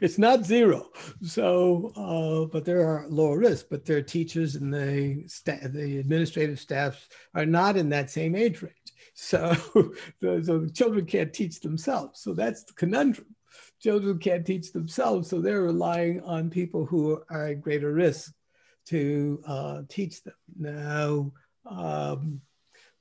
it's 0.01 0.19
not 0.19 0.45
zero. 0.45 0.91
So, 1.23 1.93
uh, 1.97 2.47
but 2.47 2.65
there 2.65 2.83
are 2.87 3.07
lower 3.09 3.39
risk, 3.39 3.67
but 3.71 3.85
their 3.85 4.03
teachers 4.03 4.57
and 4.57 4.75
the, 4.75 5.25
the 5.45 5.99
administrative 5.99 6.59
staffs 6.59 7.09
are 7.35 7.47
not 7.47 7.77
in 7.77 7.89
that 7.91 8.11
same 8.11 8.35
age 8.35 8.61
range. 8.61 8.75
So, 9.15 9.55
the, 10.21 10.43
so 10.45 10.59
the 10.59 10.71
children 10.71 11.07
can't 11.07 11.33
teach 11.33 11.61
themselves. 11.61 12.21
So 12.21 12.35
that's 12.35 12.65
the 12.65 12.75
conundrum. 12.75 13.35
Children 13.81 14.19
can't 14.19 14.45
teach 14.45 14.73
themselves. 14.73 15.31
So 15.31 15.41
they're 15.41 15.63
relying 15.63 16.21
on 16.23 16.51
people 16.51 16.85
who 16.85 17.23
are 17.31 17.47
at 17.47 17.61
greater 17.61 17.93
risk 17.93 18.33
to 18.87 19.41
uh, 19.47 19.83
teach 19.89 20.23
them. 20.25 20.35
Now, 20.59 21.33
um, 21.67 22.41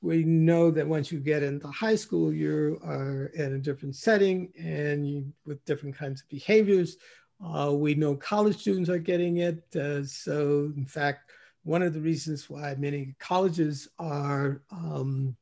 we 0.02 0.24
know 0.24 0.70
that 0.70 0.88
once 0.88 1.12
you 1.12 1.20
get 1.20 1.44
into 1.44 1.68
high 1.68 1.96
school, 1.96 2.34
you 2.34 2.80
are 2.84 3.28
in 3.36 3.54
a 3.54 3.60
different 3.60 3.96
setting 3.96 4.52
and 4.60 5.08
you, 5.08 5.34
with 5.46 5.64
different 5.64 5.96
kinds 5.96 6.22
of 6.22 6.30
behaviors. 6.30 6.98
Uh, 7.44 7.72
we 7.74 7.96
know 7.96 8.16
college 8.16 8.58
students 8.58 8.90
are 8.90 8.98
getting 8.98 9.38
it. 9.38 9.64
Uh, 9.76 10.04
so, 10.04 10.72
in 10.76 10.86
fact, 10.86 11.32
one 11.64 11.82
of 11.82 11.94
the 11.94 12.02
reasons 12.02 12.50
why 12.50 12.76
many 12.78 13.16
colleges 13.20 13.88
are 13.98 14.62
um, 14.72 15.36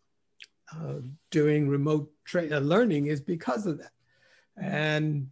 uh, 0.75 0.99
doing 1.31 1.67
remote 1.67 2.11
uh, 2.35 2.59
learning 2.59 3.07
is 3.07 3.19
because 3.19 3.65
of 3.65 3.79
that. 3.79 3.91
And 4.57 5.29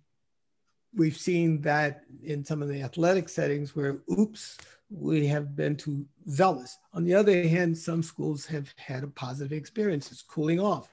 we've 0.96 1.18
seen 1.18 1.62
that 1.62 2.02
in 2.24 2.44
some 2.44 2.64
of 2.64 2.68
the 2.68 2.82
athletic 2.82 3.30
settings 3.30 3.76
where, 3.76 4.00
oops, 4.12 4.58
we 4.90 5.28
have 5.28 5.56
been 5.56 5.76
too 5.76 6.06
zealous. 6.30 6.78
On 6.94 7.04
the 7.04 7.14
other 7.14 7.48
hand, 7.48 7.78
some 7.78 8.02
schools 8.02 8.46
have 8.48 8.74
had 8.78 9.04
a 9.04 9.08
positive 9.08 9.54
experience. 9.54 10.12
It's 10.12 10.22
cooling 10.22 10.60
off. 10.60 10.92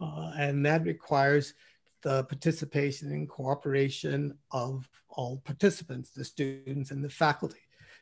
Uh, 0.00 0.32
and 0.36 0.64
that 0.66 0.84
requires 0.84 1.54
the 2.02 2.24
participation 2.24 3.10
and 3.10 3.28
cooperation 3.28 4.36
of 4.50 4.88
all 5.08 5.42
participants, 5.44 6.10
the 6.10 6.24
students 6.24 6.90
and 6.90 7.02
the 7.02 7.10
faculty. 7.10 7.58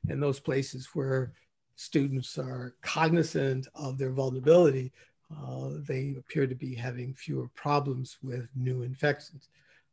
In 0.08 0.20
those 0.20 0.40
places 0.40 0.88
where 0.92 1.32
students 1.76 2.38
are 2.38 2.74
cognizant 2.82 3.66
of 3.74 3.98
their 3.98 4.12
vulnerability, 4.12 4.92
uh, 5.34 5.70
they 5.88 6.14
appear 6.18 6.46
to 6.46 6.54
be 6.54 6.74
having 6.74 7.14
fewer 7.14 7.48
problems 7.54 8.18
with 8.22 8.48
new 8.54 8.82
infections. 8.82 9.48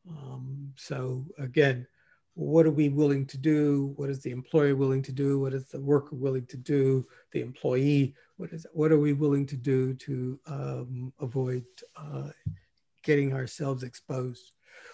Um, 0.09 0.73
so 0.75 1.25
again, 1.37 1.87
what 2.35 2.65
are 2.65 2.71
we 2.71 2.89
willing 2.89 3.25
to 3.27 3.37
do? 3.37 3.93
What 3.95 4.09
is 4.09 4.21
the 4.21 4.31
employer 4.31 4.75
willing 4.75 5.03
to 5.03 5.11
do? 5.11 5.39
What 5.39 5.53
is 5.53 5.65
the 5.65 5.79
worker 5.79 6.15
willing 6.15 6.45
to 6.47 6.57
do? 6.57 7.05
The 7.31 7.41
employee, 7.41 8.15
what 8.37 8.51
is 8.51 8.65
what 8.73 8.91
are 8.91 8.99
we 8.99 9.13
willing 9.13 9.45
to 9.47 9.55
do 9.55 9.93
to 9.93 10.39
um, 10.47 11.13
avoid 11.19 11.65
uh, 11.95 12.29
getting 13.03 13.33
ourselves 13.33 13.83
exposed? 13.83 14.51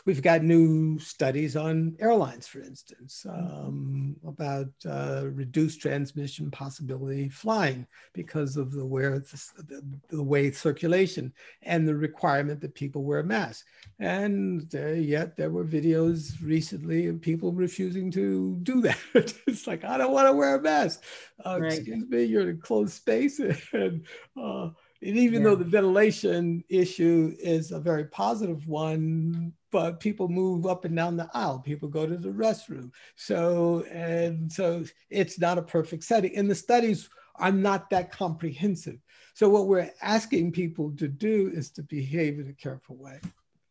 We've 0.09 0.23
got 0.23 0.41
new 0.41 0.97
studies 0.97 1.55
on 1.55 1.95
airlines, 1.99 2.47
for 2.47 2.61
instance, 2.61 3.27
um, 3.29 4.15
about 4.25 4.69
uh, 4.83 5.25
reduced 5.27 5.81
transmission 5.81 6.49
possibility 6.49 7.29
flying 7.29 7.85
because 8.13 8.57
of 8.57 8.71
the 8.71 8.83
where 8.83 9.19
the, 9.19 9.83
the, 10.07 10.23
way 10.23 10.49
circulation 10.49 11.31
and 11.61 11.87
the 11.87 11.93
requirement 11.93 12.59
that 12.61 12.73
people 12.73 13.03
wear 13.03 13.21
masks. 13.21 13.65
And 13.99 14.73
uh, 14.73 14.93
yet 14.93 15.37
there 15.37 15.51
were 15.51 15.63
videos 15.63 16.41
recently 16.41 17.05
of 17.05 17.21
people 17.21 17.51
refusing 17.51 18.09
to 18.13 18.57
do 18.63 18.81
that. 18.81 18.97
it's 19.45 19.67
like 19.67 19.85
I 19.85 19.99
don't 19.99 20.11
want 20.11 20.27
to 20.27 20.33
wear 20.33 20.55
a 20.55 20.61
mask. 20.61 21.03
Uh, 21.45 21.59
right. 21.61 21.73
Excuse 21.73 22.09
me, 22.09 22.23
you're 22.23 22.49
in 22.49 22.49
a 22.49 22.53
closed 22.55 22.93
space 22.93 23.39
and. 23.73 24.07
Uh, 24.35 24.69
and 25.01 25.15
even 25.15 25.43
yeah. 25.43 25.49
though 25.49 25.55
the 25.55 25.63
ventilation 25.63 26.61
issue 26.67 27.33
is 27.39 27.71
a 27.71 27.79
very 27.79 28.03
positive 28.03 28.67
one, 28.67 29.53
but 29.71 29.99
people 29.99 30.27
move 30.27 30.65
up 30.65 30.85
and 30.85 30.95
down 30.95 31.17
the 31.17 31.29
aisle, 31.33 31.59
people 31.59 31.89
go 31.89 32.05
to 32.07 32.17
the 32.17 32.29
restroom. 32.29 32.91
So, 33.15 33.83
and 33.91 34.51
so 34.51 34.83
it's 35.09 35.39
not 35.39 35.57
a 35.57 35.61
perfect 35.61 36.03
setting. 36.03 36.35
And 36.35 36.49
the 36.49 36.55
studies 36.55 37.09
are 37.35 37.51
not 37.51 37.89
that 37.89 38.11
comprehensive. 38.11 38.97
So 39.33 39.47
what 39.47 39.67
we're 39.67 39.89
asking 40.01 40.51
people 40.51 40.91
to 40.97 41.07
do 41.07 41.51
is 41.53 41.71
to 41.71 41.83
behave 41.83 42.39
in 42.39 42.49
a 42.49 42.53
careful 42.53 42.97
way. 42.97 43.19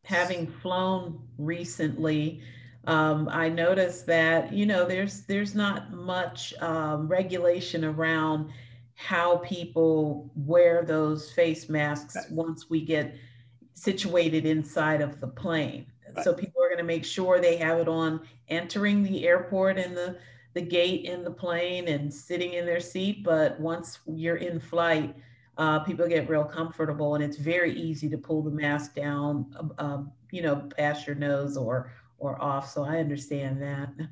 Having 0.05 0.47
flown 0.47 1.21
recently, 1.37 2.41
um, 2.87 3.29
I 3.31 3.51
noticed 3.51 4.07
that 4.07 4.51
you 4.51 4.65
know 4.65 4.87
there's 4.87 5.25
there's 5.25 5.55
not 5.55 5.93
much 5.93 6.55
um, 6.63 7.07
regulation 7.07 7.85
around 7.85 8.51
how 8.95 9.37
people 9.39 10.31
wear 10.35 10.83
those 10.83 11.31
face 11.33 11.69
masks 11.69 12.17
once 12.31 12.71
we 12.71 12.81
get 12.81 13.15
situated 13.79 14.47
inside 14.47 15.01
of 15.01 15.21
the 15.21 15.29
plane. 15.29 15.87
Right. 16.15 16.25
So 16.25 16.35
people 16.35 16.63
are 16.63 16.69
going 16.69 16.79
to 16.79 16.85
make 16.85 17.05
sure 17.05 17.41
they 17.41 17.57
have 17.57 17.79
it 17.79 17.89
on 17.89 18.21
entering 18.49 19.03
the 19.03 19.27
airport 19.27 19.79
and 19.79 19.97
the 19.97 20.19
the 20.55 20.61
gate 20.63 21.05
in 21.05 21.23
the 21.23 21.31
plane 21.31 21.89
and 21.89 22.13
sitting 22.13 22.55
in 22.55 22.67
their 22.67 22.81
seat. 22.81 23.23
But 23.23 23.61
once 23.61 24.01
you're 24.07 24.37
in 24.37 24.59
flight, 24.59 25.15
uh, 25.59 25.81
people 25.81 26.09
get 26.09 26.29
real 26.29 26.45
comfortable, 26.45 27.15
and 27.15 27.23
it's 27.23 27.37
very 27.37 27.73
easy 27.75 28.09
to 28.09 28.19
pull 28.19 28.43
the 28.43 28.51
mask 28.51 28.95
down, 28.95 29.47
um, 29.79 30.11
you 30.31 30.43
know, 30.43 30.69
past 30.77 31.07
your 31.07 31.17
nose 31.17 31.57
or 31.57 31.93
or 32.19 32.41
off. 32.43 32.71
So 32.71 32.85
I 32.85 32.99
understand 32.99 33.63
that. 33.63 33.91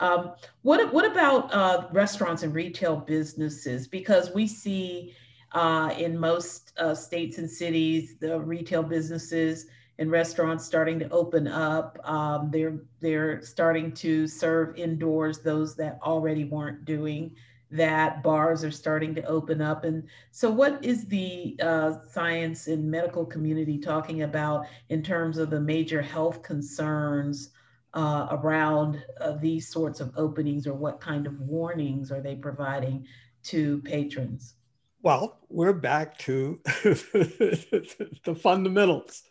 Um, 0.00 0.32
what 0.62 0.94
what 0.94 1.04
about 1.04 1.52
uh, 1.52 1.86
restaurants 1.92 2.42
and 2.42 2.54
retail 2.54 2.96
businesses? 2.96 3.86
Because 3.86 4.30
we 4.30 4.46
see 4.46 5.14
uh, 5.52 5.92
in 5.98 6.18
most 6.18 6.72
uh, 6.78 6.94
states 6.94 7.38
and 7.38 7.50
cities 7.50 8.16
the 8.20 8.38
retail 8.40 8.82
businesses 8.82 9.66
and 9.98 10.10
restaurants 10.10 10.64
starting 10.64 10.98
to 10.98 11.08
open 11.10 11.46
up. 11.46 11.98
Um, 12.04 12.50
they're 12.50 12.80
they're 13.00 13.42
starting 13.42 13.92
to 13.92 14.26
serve 14.26 14.76
indoors 14.76 15.40
those 15.40 15.76
that 15.76 15.98
already 16.02 16.44
weren't 16.44 16.84
doing 16.84 17.34
that. 17.70 18.22
Bars 18.22 18.64
are 18.64 18.70
starting 18.70 19.14
to 19.16 19.24
open 19.24 19.60
up, 19.60 19.84
and 19.84 20.04
so 20.30 20.50
what 20.50 20.82
is 20.84 21.06
the 21.06 21.56
uh, 21.62 21.94
science 22.10 22.66
and 22.66 22.90
medical 22.90 23.26
community 23.26 23.78
talking 23.78 24.22
about 24.22 24.66
in 24.88 25.02
terms 25.02 25.36
of 25.38 25.50
the 25.50 25.60
major 25.60 26.02
health 26.02 26.42
concerns? 26.42 27.50
Uh, 27.92 28.28
around 28.30 29.04
uh, 29.20 29.32
these 29.32 29.66
sorts 29.66 29.98
of 29.98 30.12
openings, 30.16 30.64
or 30.64 30.74
what 30.74 31.00
kind 31.00 31.26
of 31.26 31.40
warnings 31.40 32.12
are 32.12 32.20
they 32.20 32.36
providing 32.36 33.04
to 33.42 33.78
patrons? 33.82 34.54
Well, 35.02 35.38
we're 35.48 35.72
back 35.72 36.18
to 36.18 36.60
the 36.64 38.38
fundamentals. 38.38 39.22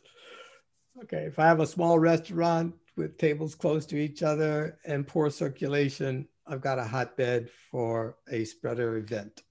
Okay, 1.04 1.26
if 1.26 1.38
I 1.38 1.46
have 1.46 1.60
a 1.60 1.68
small 1.68 2.00
restaurant 2.00 2.74
with 2.98 3.20
tables 3.20 3.54
close 3.54 3.86
to 3.88 3.96
each 3.96 4.24
other 4.24 4.80
and 4.84 5.06
poor 5.06 5.30
circulation, 5.30 6.28
I've 6.48 6.62
got 6.62 6.80
a 6.80 6.84
hotbed 6.84 7.52
for 7.70 8.18
a 8.32 8.46
spreader 8.46 8.98
event. 8.98 9.44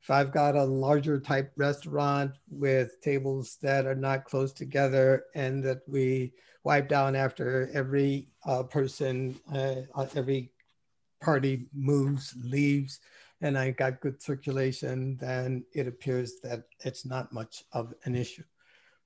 If 0.00 0.10
I've 0.10 0.30
got 0.30 0.54
a 0.54 0.62
larger 0.62 1.18
type 1.18 1.50
restaurant 1.56 2.34
with 2.48 3.00
tables 3.02 3.58
that 3.60 3.84
are 3.84 3.96
not 3.96 4.26
close 4.26 4.52
together 4.52 5.24
and 5.34 5.64
that 5.64 5.80
we 5.88 6.34
wipe 6.62 6.88
down 6.88 7.16
after 7.16 7.68
every 7.74 8.28
uh, 8.46 8.62
person, 8.62 9.34
uh, 9.52 9.74
every 10.14 10.52
party 11.20 11.66
moves, 11.74 12.32
leaves, 12.44 13.00
and 13.40 13.56
I 13.56 13.70
got 13.70 14.00
good 14.00 14.20
circulation, 14.22 15.16
then 15.20 15.64
it 15.72 15.86
appears 15.86 16.40
that 16.42 16.64
it's 16.80 17.04
not 17.06 17.32
much 17.32 17.64
of 17.72 17.94
an 18.04 18.14
issue. 18.14 18.44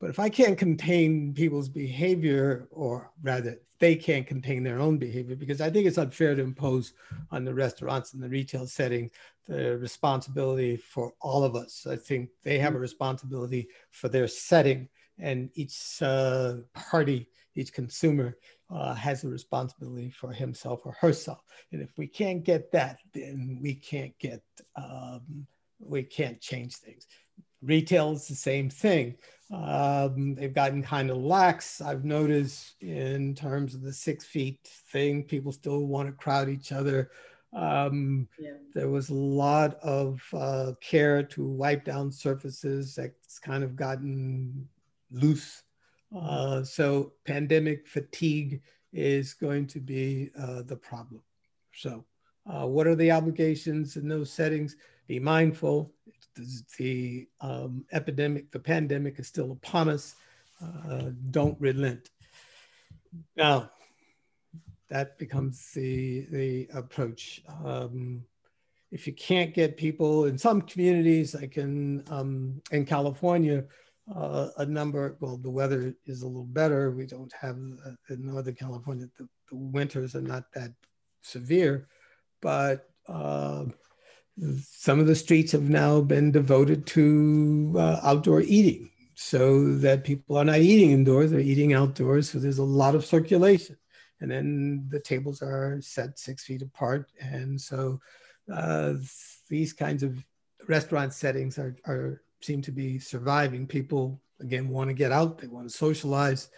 But 0.01 0.11
if 0.11 0.19
I 0.19 0.29
can't 0.29 0.59
contain 0.59 1.33
people's 1.33 1.69
behavior, 1.69 2.67
or 2.71 3.13
rather, 3.23 3.61
they 3.79 3.95
can't 3.95 4.27
contain 4.27 4.65
their 4.65 4.81
own 4.81 4.99
behavior, 4.99 5.37
because 5.37 5.61
I 5.61 5.71
think 5.71 5.87
it's 5.87 5.99
unfair 5.99 6.35
to 6.35 6.43
impose 6.43 6.95
on 7.31 7.45
the 7.45 7.55
restaurants 7.55 8.13
and 8.13 8.23
the 8.23 8.29
retail 8.29 8.67
setting 8.67 9.11
the 9.47 9.79
responsibility 9.79 10.77
for 10.77 11.13
all 11.21 11.45
of 11.45 11.55
us. 11.55 11.87
I 11.89 11.97
think 11.97 12.31
they 12.43 12.59
have 12.59 12.73
a 12.73 12.75
mm-hmm. 12.75 12.83
responsibility 12.83 13.69
for 13.91 14.09
their 14.09 14.29
setting, 14.29 14.89
and 15.19 15.51
each 15.55 16.01
uh, 16.01 16.55
party, 16.75 17.29
each 17.55 17.73
consumer 17.73 18.37
uh, 18.73 18.95
has 18.95 19.25
a 19.25 19.29
responsibility 19.29 20.11
for 20.11 20.33
himself 20.33 20.81
or 20.85 20.93
herself. 20.93 21.43
And 21.73 21.83
if 21.83 21.91
we 21.99 22.07
can't 22.07 22.43
get 22.43 22.73
that, 22.73 22.99
then 23.13 23.59
we 23.63 23.75
can't 23.75 24.19
get, 24.19 24.43
um, 24.77 25.47
we 25.79 26.03
can't 26.03 26.41
change 26.41 26.77
things. 26.77 27.07
Retail 27.61 28.13
is 28.13 28.27
the 28.27 28.35
same 28.35 28.71
thing. 28.71 29.17
Um, 29.53 30.35
they've 30.35 30.55
gotten 30.55 30.83
kind 30.83 31.11
of 31.11 31.19
lax. 31.19 31.81
I've 31.81 32.05
noticed 32.05 32.83
in 32.83 33.35
terms 33.35 33.75
of 33.75 33.83
the 33.83 33.93
six 33.93 34.25
feet 34.25 34.59
thing, 34.91 35.25
people 35.25 35.53
still 35.53 35.87
want 35.87 36.09
to 36.09 36.13
crowd 36.13 36.49
each 36.49 36.73
other. 36.73 37.11
Um, 37.53 38.29
yeah. 38.39 38.55
There 38.75 38.89
was 38.89 39.11
a 39.11 39.15
lot 39.15 39.75
of 39.83 40.23
uh, 40.33 40.73
care 40.81 41.23
to 41.23 41.45
wipe 41.45 41.85
down 41.85 42.11
surfaces 42.11 42.95
that's 42.95 43.39
kind 43.39 43.63
of 43.63 43.77
gotten 43.77 44.67
loose. 45.11 45.63
Uh, 46.15 46.63
so 46.63 47.13
pandemic 47.25 47.87
fatigue 47.87 48.61
is 48.93 49.35
going 49.35 49.67
to 49.67 49.81
be 49.81 50.31
uh, 50.39 50.63
the 50.63 50.77
problem. 50.77 51.23
So, 51.75 52.05
uh, 52.45 52.67
what 52.67 52.87
are 52.87 52.97
the 52.97 53.13
obligations 53.13 53.97
in 53.97 54.09
those 54.09 54.31
settings? 54.31 54.77
Be 55.07 55.21
mindful 55.21 55.93
the, 56.79 57.29
um, 57.41 57.85
epidemic, 57.93 58.51
the 58.51 58.59
pandemic 58.59 59.19
is 59.19 59.27
still 59.27 59.53
upon 59.53 59.89
us. 59.89 60.15
Uh, 60.63 61.11
don't 61.31 61.61
relent. 61.61 62.11
Now, 63.37 63.71
that 64.89 65.19
becomes 65.19 65.73
the, 65.73 66.27
the 66.31 66.69
approach. 66.75 67.43
Um, 67.65 68.23
if 68.91 69.07
you 69.07 69.13
can't 69.15 69.55
get 69.55 69.77
people 69.77 70.27
in 70.27 70.37
some 70.39 70.63
communities, 70.63 71.35
like 71.35 71.57
in, 71.57 72.05
um, 72.11 72.61
in 72.71 72.85
California, 72.85 73.65
uh, 74.15 74.49
a 74.59 74.67
number, 74.67 75.17
well, 75.21 75.37
the 75.37 75.51
weather 75.51 75.95
is 76.07 76.23
a 76.23 76.27
little 76.27 76.45
better. 76.45 76.91
We 76.91 77.07
don't 77.07 77.33
have 77.41 77.57
uh, 77.57 77.93
in 78.11 78.27
Northern 78.27 78.55
California, 78.55 79.09
the, 79.19 79.29
the, 79.51 79.57
winters 79.57 80.15
are 80.15 80.23
not 80.23 80.53
that 80.55 80.73
severe, 81.23 81.89
but 82.41 82.91
uh, 83.09 83.65
some 84.65 84.99
of 84.99 85.07
the 85.07 85.15
streets 85.15 85.53
have 85.53 85.69
now 85.69 86.01
been 86.01 86.31
devoted 86.33 86.87
to 86.87 87.75
uh, 87.77 88.01
outdoor 88.03 88.41
eating 88.43 88.91
so 89.15 89.75
that 89.77 90.05
people 90.05 90.37
are 90.37 90.45
not 90.45 90.59
eating 90.59 90.91
indoors, 90.91 91.31
they're 91.31 91.41
eating 91.41 91.75
outdoors. 91.75 92.31
So 92.31 92.39
there's 92.39 92.59
a 92.59 92.65
lot 92.65 92.95
of 92.95 93.05
circulation. 93.05 93.77
And 94.21 94.31
then 94.31 94.87
the 94.89 95.01
tables 95.01 95.43
are 95.43 95.81
set 95.81 96.19
six 96.19 96.45
feet 96.45 96.63
apart. 96.63 97.11
And 97.21 97.61
so 97.61 98.01
uh, 98.53 98.95
these 99.49 99.73
kinds 99.73 100.03
of 100.03 100.25
restaurant 100.69 101.13
settings 101.13 101.59
are, 101.59 101.77
are 101.87 102.23
seem 102.45 102.63
to 102.63 102.73
be 102.73 102.99
surviving. 102.99 103.67
People, 103.67 104.21
again, 104.41 104.69
want 104.69 104.89
to 104.89 104.95
get 104.95 105.13
out, 105.13 105.39
they 105.39 105.47
want 105.47 105.69
to 105.69 105.77
socialize, 105.77 106.49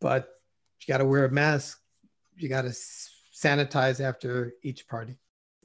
but 0.00 0.28
you 0.80 0.92
got 0.92 0.98
to 0.98 1.04
wear 1.04 1.24
a 1.24 1.30
mask, 1.30 1.80
you 2.36 2.48
got 2.48 2.62
to 2.62 2.74
sanitize 3.34 4.00
after 4.00 4.54
each 4.62 4.88
party. 4.88 5.16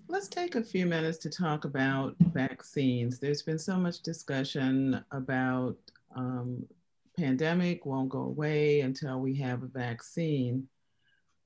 Let's 0.08 0.28
take 0.28 0.56
a 0.56 0.64
few 0.64 0.86
minutes 0.86 1.18
to 1.20 1.30
talk 1.30 1.66
about 1.66 2.16
vaccines. 2.20 3.20
There's 3.20 3.42
been 3.42 3.60
so 3.60 3.78
much 3.78 4.02
discussion 4.02 5.04
about 5.12 5.76
um, 6.16 6.66
pandemic 7.18 7.86
won't 7.86 8.10
go 8.10 8.22
away 8.22 8.82
until 8.82 9.20
we 9.20 9.36
have 9.36 9.64
a 9.64 9.68
vaccine. 9.68 10.68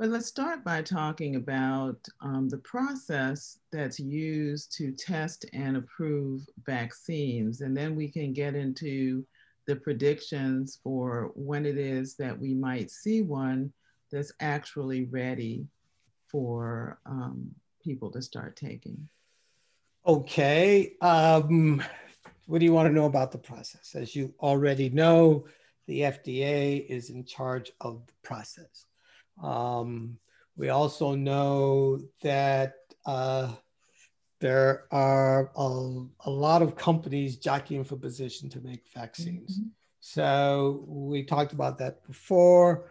But 0.01 0.09
let's 0.09 0.25
start 0.25 0.63
by 0.63 0.81
talking 0.81 1.35
about 1.35 2.07
um, 2.21 2.49
the 2.49 2.57
process 2.57 3.59
that's 3.71 3.99
used 3.99 4.75
to 4.77 4.91
test 4.93 5.45
and 5.53 5.77
approve 5.77 6.41
vaccines. 6.65 7.61
And 7.61 7.77
then 7.77 7.95
we 7.95 8.07
can 8.07 8.33
get 8.33 8.55
into 8.55 9.23
the 9.67 9.75
predictions 9.75 10.79
for 10.83 11.29
when 11.35 11.67
it 11.67 11.77
is 11.77 12.15
that 12.15 12.35
we 12.35 12.55
might 12.55 12.89
see 12.89 13.21
one 13.21 13.71
that's 14.11 14.31
actually 14.39 15.05
ready 15.05 15.67
for 16.25 16.97
um, 17.05 17.51
people 17.83 18.09
to 18.09 18.23
start 18.23 18.55
taking? 18.55 19.07
Okay. 20.07 20.93
Um, 21.01 21.83
what 22.47 22.57
do 22.57 22.65
you 22.65 22.73
want 22.73 22.89
to 22.89 22.95
know 22.95 23.05
about 23.05 23.31
the 23.31 23.37
process? 23.37 23.93
As 23.93 24.15
you 24.15 24.33
already 24.39 24.89
know, 24.89 25.45
the 25.85 25.99
FDA 25.99 26.87
is 26.87 27.11
in 27.11 27.23
charge 27.23 27.71
of 27.81 28.07
the 28.07 28.13
process. 28.23 28.87
Um, 29.41 30.17
we 30.55 30.69
also 30.69 31.15
know 31.15 31.99
that 32.21 32.75
uh, 33.05 33.51
there 34.39 34.85
are 34.91 35.51
a, 35.55 36.05
a, 36.25 36.29
lot 36.29 36.61
of 36.61 36.75
companies 36.75 37.37
jockeying 37.37 37.83
for 37.83 37.95
position 37.95 38.49
to 38.49 38.61
make 38.61 38.83
vaccines. 38.93 39.57
Mm-hmm. 39.57 39.69
So 39.99 40.83
we 40.87 41.23
talked 41.23 41.53
about 41.53 41.77
that 41.77 42.05
before. 42.05 42.89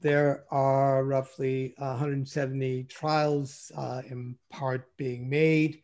There 0.00 0.44
are 0.50 1.04
roughly 1.04 1.74
170 1.78 2.84
trials 2.84 3.72
uh, 3.76 4.02
in 4.08 4.36
part 4.48 4.96
being 4.96 5.28
made, 5.28 5.82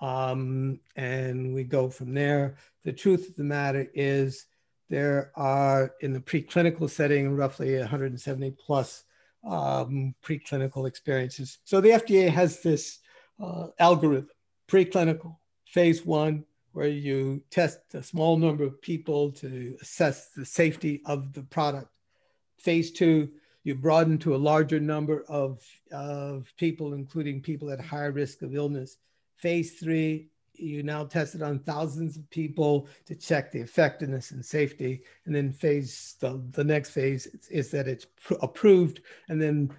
um, 0.00 0.78
and 0.94 1.52
we 1.52 1.64
go 1.64 1.90
from 1.90 2.14
there. 2.14 2.56
The 2.84 2.92
truth 2.92 3.28
of 3.28 3.36
the 3.36 3.44
matter 3.44 3.90
is, 3.92 4.46
there 4.88 5.30
are 5.36 5.94
in 6.00 6.12
the 6.12 6.20
preclinical 6.20 6.88
setting 6.88 7.36
roughly 7.36 7.78
170 7.78 8.52
plus 8.52 9.04
um, 9.44 10.14
preclinical 10.22 10.86
experiences. 10.86 11.58
So 11.64 11.80
the 11.80 11.90
FDA 11.90 12.28
has 12.28 12.60
this 12.60 12.98
uh, 13.42 13.68
algorithm: 13.78 14.28
preclinical, 14.68 15.36
phase 15.66 16.04
one, 16.04 16.44
where 16.72 16.88
you 16.88 17.42
test 17.50 17.80
a 17.94 18.02
small 18.02 18.36
number 18.36 18.64
of 18.64 18.80
people 18.80 19.32
to 19.32 19.76
assess 19.80 20.30
the 20.30 20.44
safety 20.44 21.02
of 21.06 21.32
the 21.32 21.42
product. 21.42 21.90
Phase 22.58 22.92
two, 22.92 23.30
you 23.64 23.74
broaden 23.74 24.18
to 24.18 24.34
a 24.34 24.38
larger 24.38 24.80
number 24.80 25.24
of, 25.28 25.62
of 25.92 26.52
people, 26.56 26.94
including 26.94 27.40
people 27.40 27.70
at 27.70 27.80
higher 27.80 28.12
risk 28.12 28.42
of 28.42 28.54
illness. 28.54 28.96
Phase 29.36 29.78
three, 29.78 30.28
you 30.60 30.82
now 30.82 31.04
test 31.04 31.34
it 31.34 31.42
on 31.42 31.58
thousands 31.60 32.16
of 32.16 32.28
people 32.30 32.88
to 33.06 33.14
check 33.14 33.50
the 33.50 33.60
effectiveness 33.60 34.30
and 34.30 34.44
safety. 34.44 35.02
And 35.26 35.34
then 35.34 35.52
phase, 35.52 36.16
the, 36.20 36.42
the 36.50 36.64
next 36.64 36.90
phase 36.90 37.26
is, 37.26 37.48
is 37.48 37.70
that 37.70 37.88
it's 37.88 38.06
pr- 38.22 38.34
approved. 38.42 39.00
And 39.28 39.40
then 39.40 39.72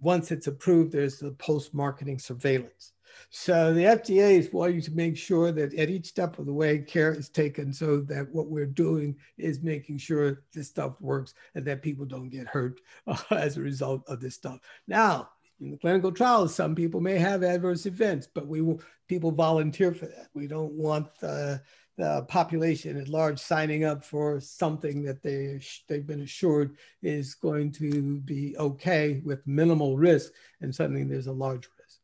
once 0.00 0.30
it's 0.30 0.46
approved, 0.46 0.92
there's 0.92 1.18
the 1.18 1.32
post-marketing 1.32 2.18
surveillance. 2.18 2.92
So 3.30 3.72
the 3.72 3.84
FDA 3.84 4.38
is 4.38 4.52
wanting 4.52 4.82
to 4.82 4.92
make 4.92 5.16
sure 5.16 5.52
that 5.52 5.74
at 5.74 5.90
each 5.90 6.06
step 6.06 6.38
of 6.38 6.46
the 6.46 6.52
way, 6.52 6.78
care 6.78 7.12
is 7.12 7.28
taken 7.28 7.72
so 7.72 8.00
that 8.02 8.28
what 8.30 8.48
we're 8.48 8.66
doing 8.66 9.16
is 9.38 9.62
making 9.62 9.98
sure 9.98 10.42
this 10.52 10.68
stuff 10.68 11.00
works 11.00 11.34
and 11.54 11.64
that 11.66 11.82
people 11.82 12.04
don't 12.04 12.28
get 12.28 12.46
hurt 12.46 12.80
uh, 13.06 13.16
as 13.30 13.56
a 13.56 13.60
result 13.60 14.02
of 14.08 14.20
this 14.20 14.34
stuff. 14.34 14.60
Now, 14.86 15.30
in 15.62 15.70
the 15.70 15.76
clinical 15.76 16.12
trials, 16.12 16.54
some 16.54 16.74
people 16.74 17.00
may 17.00 17.16
have 17.18 17.42
adverse 17.42 17.86
events, 17.86 18.26
but 18.32 18.46
we 18.46 18.60
will, 18.60 18.80
people 19.08 19.30
volunteer 19.30 19.94
for 19.94 20.06
that. 20.06 20.28
We 20.34 20.46
don't 20.46 20.72
want 20.72 21.14
the, 21.20 21.62
the 21.96 22.24
population 22.28 23.00
at 23.00 23.08
large 23.08 23.38
signing 23.38 23.84
up 23.84 24.04
for 24.04 24.40
something 24.40 25.02
that 25.04 25.22
they, 25.22 25.60
they've 25.88 26.06
been 26.06 26.22
assured 26.22 26.76
is 27.02 27.34
going 27.34 27.72
to 27.72 28.20
be 28.20 28.56
okay 28.58 29.22
with 29.24 29.46
minimal 29.46 29.96
risk 29.96 30.32
and 30.60 30.74
suddenly 30.74 31.04
there's 31.04 31.28
a 31.28 31.32
large 31.32 31.68
risk. 31.78 32.00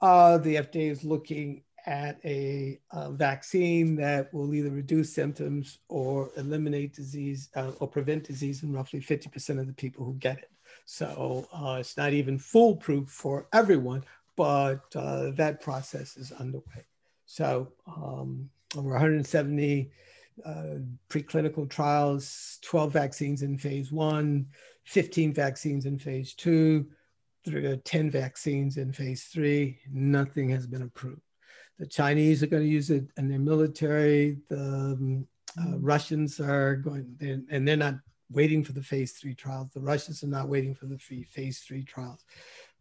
Uh, 0.00 0.38
the 0.38 0.56
FDA 0.56 0.90
is 0.90 1.04
looking 1.04 1.62
at 1.86 2.20
a, 2.24 2.78
a, 2.92 3.10
vaccine 3.10 3.96
that 3.96 4.32
will 4.32 4.54
either 4.54 4.70
reduce 4.70 5.12
symptoms 5.12 5.78
or 5.88 6.30
eliminate 6.36 6.94
disease 6.94 7.48
uh, 7.56 7.70
or 7.80 7.88
prevent 7.88 8.24
disease 8.24 8.62
in 8.62 8.72
roughly 8.72 9.00
50% 9.00 9.58
of 9.58 9.66
the 9.66 9.72
people 9.72 10.04
who 10.04 10.14
get 10.14 10.38
it. 10.38 10.50
So 10.90 11.46
uh, 11.52 11.76
it's 11.80 11.98
not 11.98 12.14
even 12.14 12.38
foolproof 12.38 13.10
for 13.10 13.46
everyone, 13.52 14.04
but 14.36 14.80
uh, 14.96 15.32
that 15.32 15.60
process 15.60 16.16
is 16.16 16.32
underway. 16.32 16.86
So 17.26 17.68
um, 17.86 18.48
over 18.74 18.88
170 18.92 19.90
uh, 20.46 20.64
preclinical 21.10 21.68
trials, 21.68 22.58
12 22.62 22.90
vaccines 22.90 23.42
in 23.42 23.58
phase 23.58 23.92
one, 23.92 24.46
15 24.84 25.34
vaccines 25.34 25.84
in 25.84 25.98
phase 25.98 26.32
two, 26.32 26.86
10 27.44 28.10
vaccines 28.10 28.78
in 28.78 28.90
phase 28.90 29.24
three. 29.24 29.80
Nothing 29.92 30.48
has 30.48 30.66
been 30.66 30.82
approved. 30.82 31.20
The 31.78 31.86
Chinese 31.86 32.42
are 32.42 32.46
going 32.46 32.62
to 32.62 32.68
use 32.68 32.88
it 32.88 33.04
in 33.18 33.28
their 33.28 33.38
military. 33.38 34.38
The 34.48 34.58
um, 34.58 35.26
uh, 35.60 35.76
Russians 35.76 36.40
are 36.40 36.76
going, 36.76 37.46
and 37.50 37.68
they're 37.68 37.76
not 37.76 37.96
waiting 38.30 38.62
for 38.62 38.72
the 38.72 38.82
phase 38.82 39.12
three 39.12 39.34
trials. 39.34 39.70
The 39.72 39.80
Russians 39.80 40.22
are 40.22 40.28
not 40.28 40.48
waiting 40.48 40.74
for 40.74 40.86
the 40.86 40.98
phase 40.98 41.60
three 41.60 41.82
trials. 41.82 42.24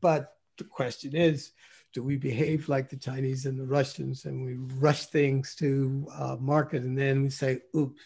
But 0.01 0.33
the 0.57 0.63
question 0.63 1.15
is, 1.15 1.51
do 1.93 2.03
we 2.03 2.17
behave 2.17 2.69
like 2.69 2.89
the 2.89 2.97
Chinese 2.97 3.45
and 3.45 3.57
the 3.57 3.65
Russians 3.65 4.25
and 4.25 4.43
we 4.43 4.55
rush 4.77 5.05
things 5.05 5.55
to 5.55 6.07
uh, 6.13 6.35
market 6.39 6.83
and 6.83 6.97
then 6.97 7.23
we 7.23 7.29
say, 7.29 7.61
oops, 7.75 8.01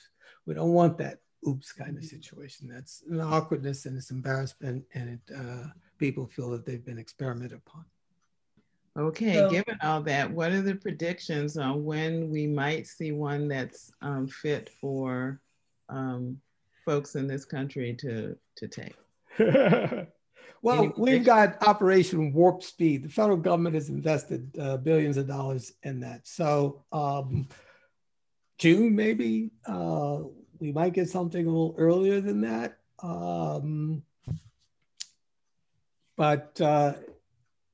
we 0.45 0.53
don't 0.53 0.73
want 0.73 0.97
that 0.99 1.19
oops 1.47 1.71
kind 1.71 1.97
of 1.97 2.03
situation. 2.03 2.69
That's 2.71 3.03
an 3.09 3.19
awkwardness 3.19 3.85
and 3.85 3.97
it's 3.97 4.11
embarrassment 4.11 4.85
and 4.93 5.19
it, 5.27 5.35
uh, 5.35 5.67
people 5.97 6.27
feel 6.27 6.51
that 6.51 6.65
they've 6.65 6.85
been 6.85 6.99
experimented 6.99 7.57
upon. 7.65 7.85
Okay, 8.97 9.35
so, 9.35 9.49
given 9.49 9.77
all 9.81 10.01
that, 10.01 10.29
what 10.29 10.51
are 10.51 10.61
the 10.61 10.75
predictions 10.75 11.57
on 11.57 11.85
when 11.85 12.29
we 12.29 12.45
might 12.45 12.87
see 12.87 13.13
one 13.13 13.47
that's 13.47 13.89
um, 14.01 14.27
fit 14.27 14.69
for 14.81 15.39
um, 15.87 16.37
folks 16.85 17.15
in 17.15 17.27
this 17.27 17.45
country 17.45 17.93
to 17.99 18.37
to 18.57 18.67
take? 18.67 18.95
well, 20.61 20.93
we've 20.97 21.23
got 21.23 21.65
Operation 21.65 22.33
Warp 22.33 22.63
Speed. 22.63 23.03
The 23.03 23.09
federal 23.09 23.37
government 23.37 23.75
has 23.75 23.89
invested 23.89 24.49
uh, 24.59 24.77
billions 24.77 25.17
of 25.17 25.27
dollars 25.27 25.73
in 25.83 25.99
that. 26.01 26.27
So 26.27 26.83
um, 26.91 27.47
June, 28.57 28.95
maybe 28.95 29.51
uh, 29.65 30.19
we 30.59 30.71
might 30.71 30.93
get 30.93 31.09
something 31.09 31.45
a 31.45 31.49
little 31.49 31.75
earlier 31.77 32.21
than 32.21 32.41
that. 32.41 32.77
Um, 33.01 34.03
but 36.15 36.59
uh, 36.61 36.93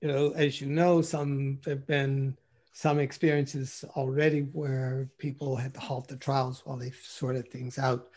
you 0.01 0.07
know, 0.07 0.31
as 0.31 0.61
you 0.61 0.67
know, 0.67 1.01
some 1.01 1.59
there've 1.65 1.85
been 1.85 2.37
some 2.71 2.99
experiences 2.99 3.83
already 3.95 4.41
where 4.41 5.09
people 5.17 5.55
had 5.55 5.73
to 5.73 5.79
halt 5.79 6.07
the 6.07 6.15
trials 6.15 6.61
while 6.63 6.77
they 6.77 6.91
sorted 6.91 7.51
things 7.51 7.79
out. 7.79 8.07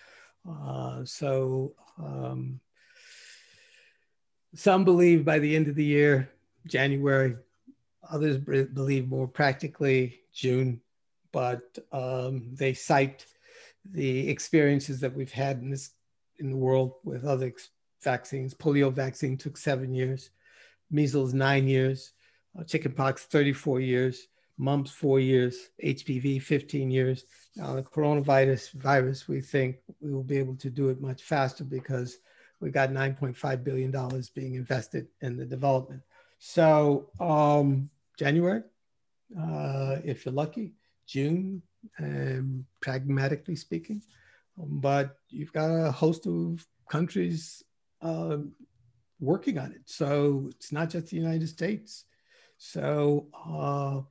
Uh, 0.48 1.04
so 1.04 1.74
um, 1.98 2.60
some 4.54 4.84
believe 4.84 5.24
by 5.24 5.38
the 5.38 5.54
end 5.54 5.68
of 5.68 5.74
the 5.74 5.84
year, 5.84 6.30
January. 6.66 7.36
Others 8.10 8.38
believe 8.38 9.08
more 9.08 9.28
practically 9.28 10.20
June, 10.34 10.80
but 11.32 11.78
um, 11.92 12.48
they 12.54 12.74
cite 12.74 13.26
the 13.92 14.28
experiences 14.28 15.00
that 15.00 15.14
we've 15.14 15.32
had 15.32 15.58
in 15.58 15.70
this 15.70 15.90
in 16.38 16.50
the 16.50 16.56
world 16.56 16.94
with 17.04 17.24
other 17.24 17.52
vaccines. 18.02 18.54
Polio 18.54 18.92
vaccine 18.92 19.36
took 19.36 19.56
seven 19.56 19.94
years, 19.94 20.30
measles 20.90 21.34
nine 21.34 21.68
years, 21.68 22.12
uh, 22.58 22.64
chickenpox 22.64 23.24
34 23.24 23.80
years, 23.80 24.26
mumps 24.60 24.90
four 24.90 25.18
years, 25.18 25.70
HPV 25.82 26.42
15 26.42 26.90
years. 26.90 27.24
Now, 27.56 27.74
the 27.74 27.82
coronavirus 27.82 28.72
virus, 28.72 29.26
we 29.26 29.40
think 29.40 29.76
we 30.00 30.12
will 30.12 30.22
be 30.22 30.38
able 30.38 30.56
to 30.56 30.68
do 30.68 30.90
it 30.90 31.00
much 31.00 31.22
faster 31.22 31.64
because 31.64 32.18
we 32.60 32.70
got 32.70 32.90
9.5 32.90 33.64
billion 33.64 33.90
dollars 33.90 34.28
being 34.28 34.54
invested 34.54 35.08
in 35.22 35.36
the 35.36 35.46
development. 35.46 36.02
So 36.38 37.08
um, 37.18 37.88
January, 38.18 38.62
uh, 39.38 39.96
if 40.04 40.26
you're 40.26 40.34
lucky, 40.34 40.74
June, 41.06 41.62
um, 41.98 42.66
pragmatically 42.80 43.56
speaking, 43.56 44.02
um, 44.60 44.80
but 44.80 45.16
you've 45.30 45.54
got 45.54 45.70
a 45.70 45.90
host 45.90 46.26
of 46.26 46.66
countries 46.90 47.64
uh, 48.02 48.36
working 49.20 49.58
on 49.58 49.72
it. 49.72 49.82
So 49.86 50.50
it's 50.50 50.70
not 50.70 50.90
just 50.90 51.06
the 51.06 51.16
United 51.16 51.48
States. 51.48 52.04
So 52.58 53.28
uh, 53.32 54.02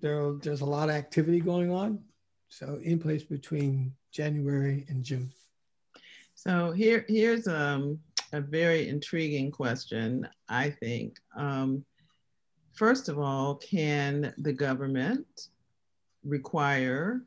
there, 0.00 0.32
there's 0.42 0.60
a 0.60 0.66
lot 0.66 0.88
of 0.88 0.94
activity 0.94 1.40
going 1.40 1.70
on. 1.70 2.00
So 2.48 2.78
in 2.82 2.98
place 2.98 3.24
between 3.24 3.92
January 4.12 4.86
and 4.88 5.04
June. 5.04 5.30
So 6.34 6.70
here, 6.70 7.04
here's 7.08 7.48
um, 7.48 7.98
a 8.32 8.40
very 8.40 8.88
intriguing 8.88 9.50
question, 9.50 10.28
I 10.48 10.70
think. 10.70 11.18
Um, 11.36 11.84
first 12.72 13.08
of 13.08 13.18
all, 13.18 13.56
can 13.56 14.32
the 14.38 14.52
government 14.52 15.26
require 16.24 17.22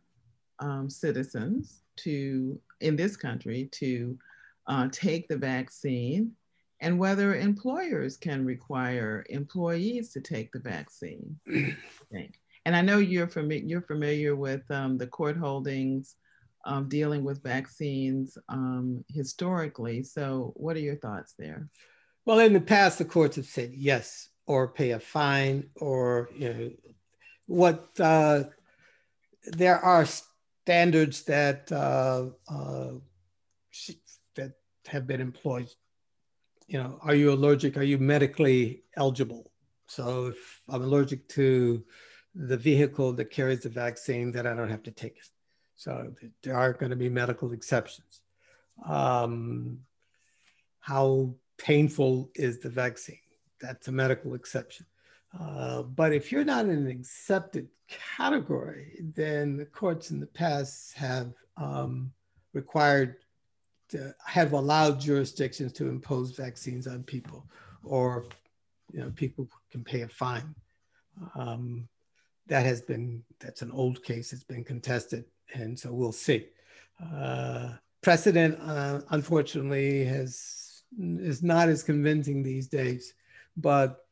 um, 0.60 0.90
citizens 0.90 1.82
to, 1.98 2.60
in 2.82 2.96
this 2.96 3.18
country, 3.18 3.70
to 3.74 4.18
uh, 4.68 4.88
take 4.92 5.28
the 5.28 5.38
vaccine 5.38 6.32
and 6.82 6.98
whether 6.98 7.36
employers 7.36 8.18
can 8.18 8.46
require 8.46 9.26
employees 9.30 10.12
to 10.14 10.22
take 10.22 10.52
the 10.52 10.60
vaccine. 10.60 11.40
and 12.66 12.76
I 12.76 12.82
know 12.82 12.98
you're, 12.98 13.28
fami- 13.28 13.68
you're 13.68 13.82
familiar 13.82 14.36
with 14.36 14.70
um, 14.72 14.98
the 14.98 15.08
court 15.08 15.38
holdings 15.38 16.16
um, 16.66 16.88
dealing 16.88 17.24
with 17.24 17.44
vaccines 17.44 18.38
um, 18.50 19.04
historically. 19.10 20.04
So, 20.04 20.54
what 20.56 20.76
are 20.76 20.82
your 20.82 20.98
thoughts 20.98 21.34
there? 21.38 21.68
Well, 22.26 22.40
in 22.40 22.54
the 22.54 22.62
past, 22.62 22.98
the 22.98 23.06
courts 23.06 23.38
have 23.38 23.46
said 23.46 23.74
yes, 23.74 24.30
or 24.46 24.68
pay 24.68 24.92
a 24.92 25.00
fine, 25.00 25.70
or 25.78 26.30
you 26.36 26.54
know, 26.54 26.72
what 27.48 27.90
uh, 28.00 28.44
there 29.44 29.80
are 29.80 30.06
standards 30.64 31.24
that 31.24 31.72
uh, 31.72 32.26
uh, 32.48 32.92
that 34.36 34.54
have 34.88 35.08
been 35.08 35.22
employed. 35.22 35.70
You 36.70 36.84
know, 36.84 37.00
are 37.02 37.16
you 37.16 37.34
allergic? 37.34 37.78
Are 37.78 37.84
you 37.84 37.98
medically 37.98 38.84
eligible? 38.96 39.52
So, 39.88 40.28
if 40.28 40.62
I'm 40.70 40.84
allergic 40.84 41.28
to 41.30 41.84
the 42.36 42.58
vehicle 42.58 43.14
that 43.14 43.32
carries 43.32 43.62
the 43.62 43.70
vaccine, 43.70 44.32
then 44.32 44.46
I 44.46 44.56
don't 44.56 44.70
have 44.70 44.84
to 44.84 44.92
take 44.92 45.18
it. 45.18 45.30
So 45.76 46.14
there 46.44 46.58
are 46.58 46.74
going 46.74 46.90
to 46.90 46.96
be 46.96 47.10
medical 47.10 47.54
exceptions. 47.54 48.22
Um, 48.86 49.80
how 50.80 51.36
painful 51.58 52.32
is 52.36 52.60
the 52.60 52.70
vaccine? 52.70 53.20
That's 53.62 53.88
a 53.88 53.92
medical 53.92 54.36
exception. 54.36 54.86
Uh, 55.40 55.84
but 55.84 56.12
if 56.12 56.32
you're 56.32 56.44
not 56.44 56.66
in 56.66 56.72
an 56.72 56.88
accepted 56.88 57.70
category, 58.18 59.00
then 59.16 59.58
the 59.58 59.66
courts 59.66 60.12
in 60.12 60.20
the 60.20 60.28
past 60.28 60.94
have 60.96 61.32
um, 61.58 62.12
required, 62.54 63.16
to, 63.90 64.14
have 64.26 64.54
allowed 64.54 65.00
jurisdictions 65.00 65.74
to 65.74 65.90
impose 65.90 66.32
vaccines 66.32 66.88
on 66.88 67.04
people, 67.04 67.46
or 67.84 68.26
you 68.92 69.00
know, 69.00 69.12
people 69.16 69.48
can 69.72 69.84
pay 69.84 70.02
a 70.02 70.08
fine. 70.08 70.56
Um, 71.36 71.88
that 72.48 72.66
has 72.66 72.82
been 72.82 73.24
that's 73.40 73.62
an 73.62 73.72
old 73.72 74.04
case. 74.04 74.34
It's 74.34 74.44
been 74.44 74.64
contested, 74.64 75.26
and 75.54 75.78
so 75.78 75.94
we'll 75.94 76.12
see. 76.12 76.48
Uh, 77.02 77.74
precedent, 78.02 78.58
uh, 78.62 79.02
unfortunately, 79.10 80.06
has 80.06 80.84
is 81.00 81.44
not 81.44 81.70
as 81.70 81.84
convincing 81.84 82.42
these 82.42 82.68
days. 82.68 83.14
But 83.56 84.04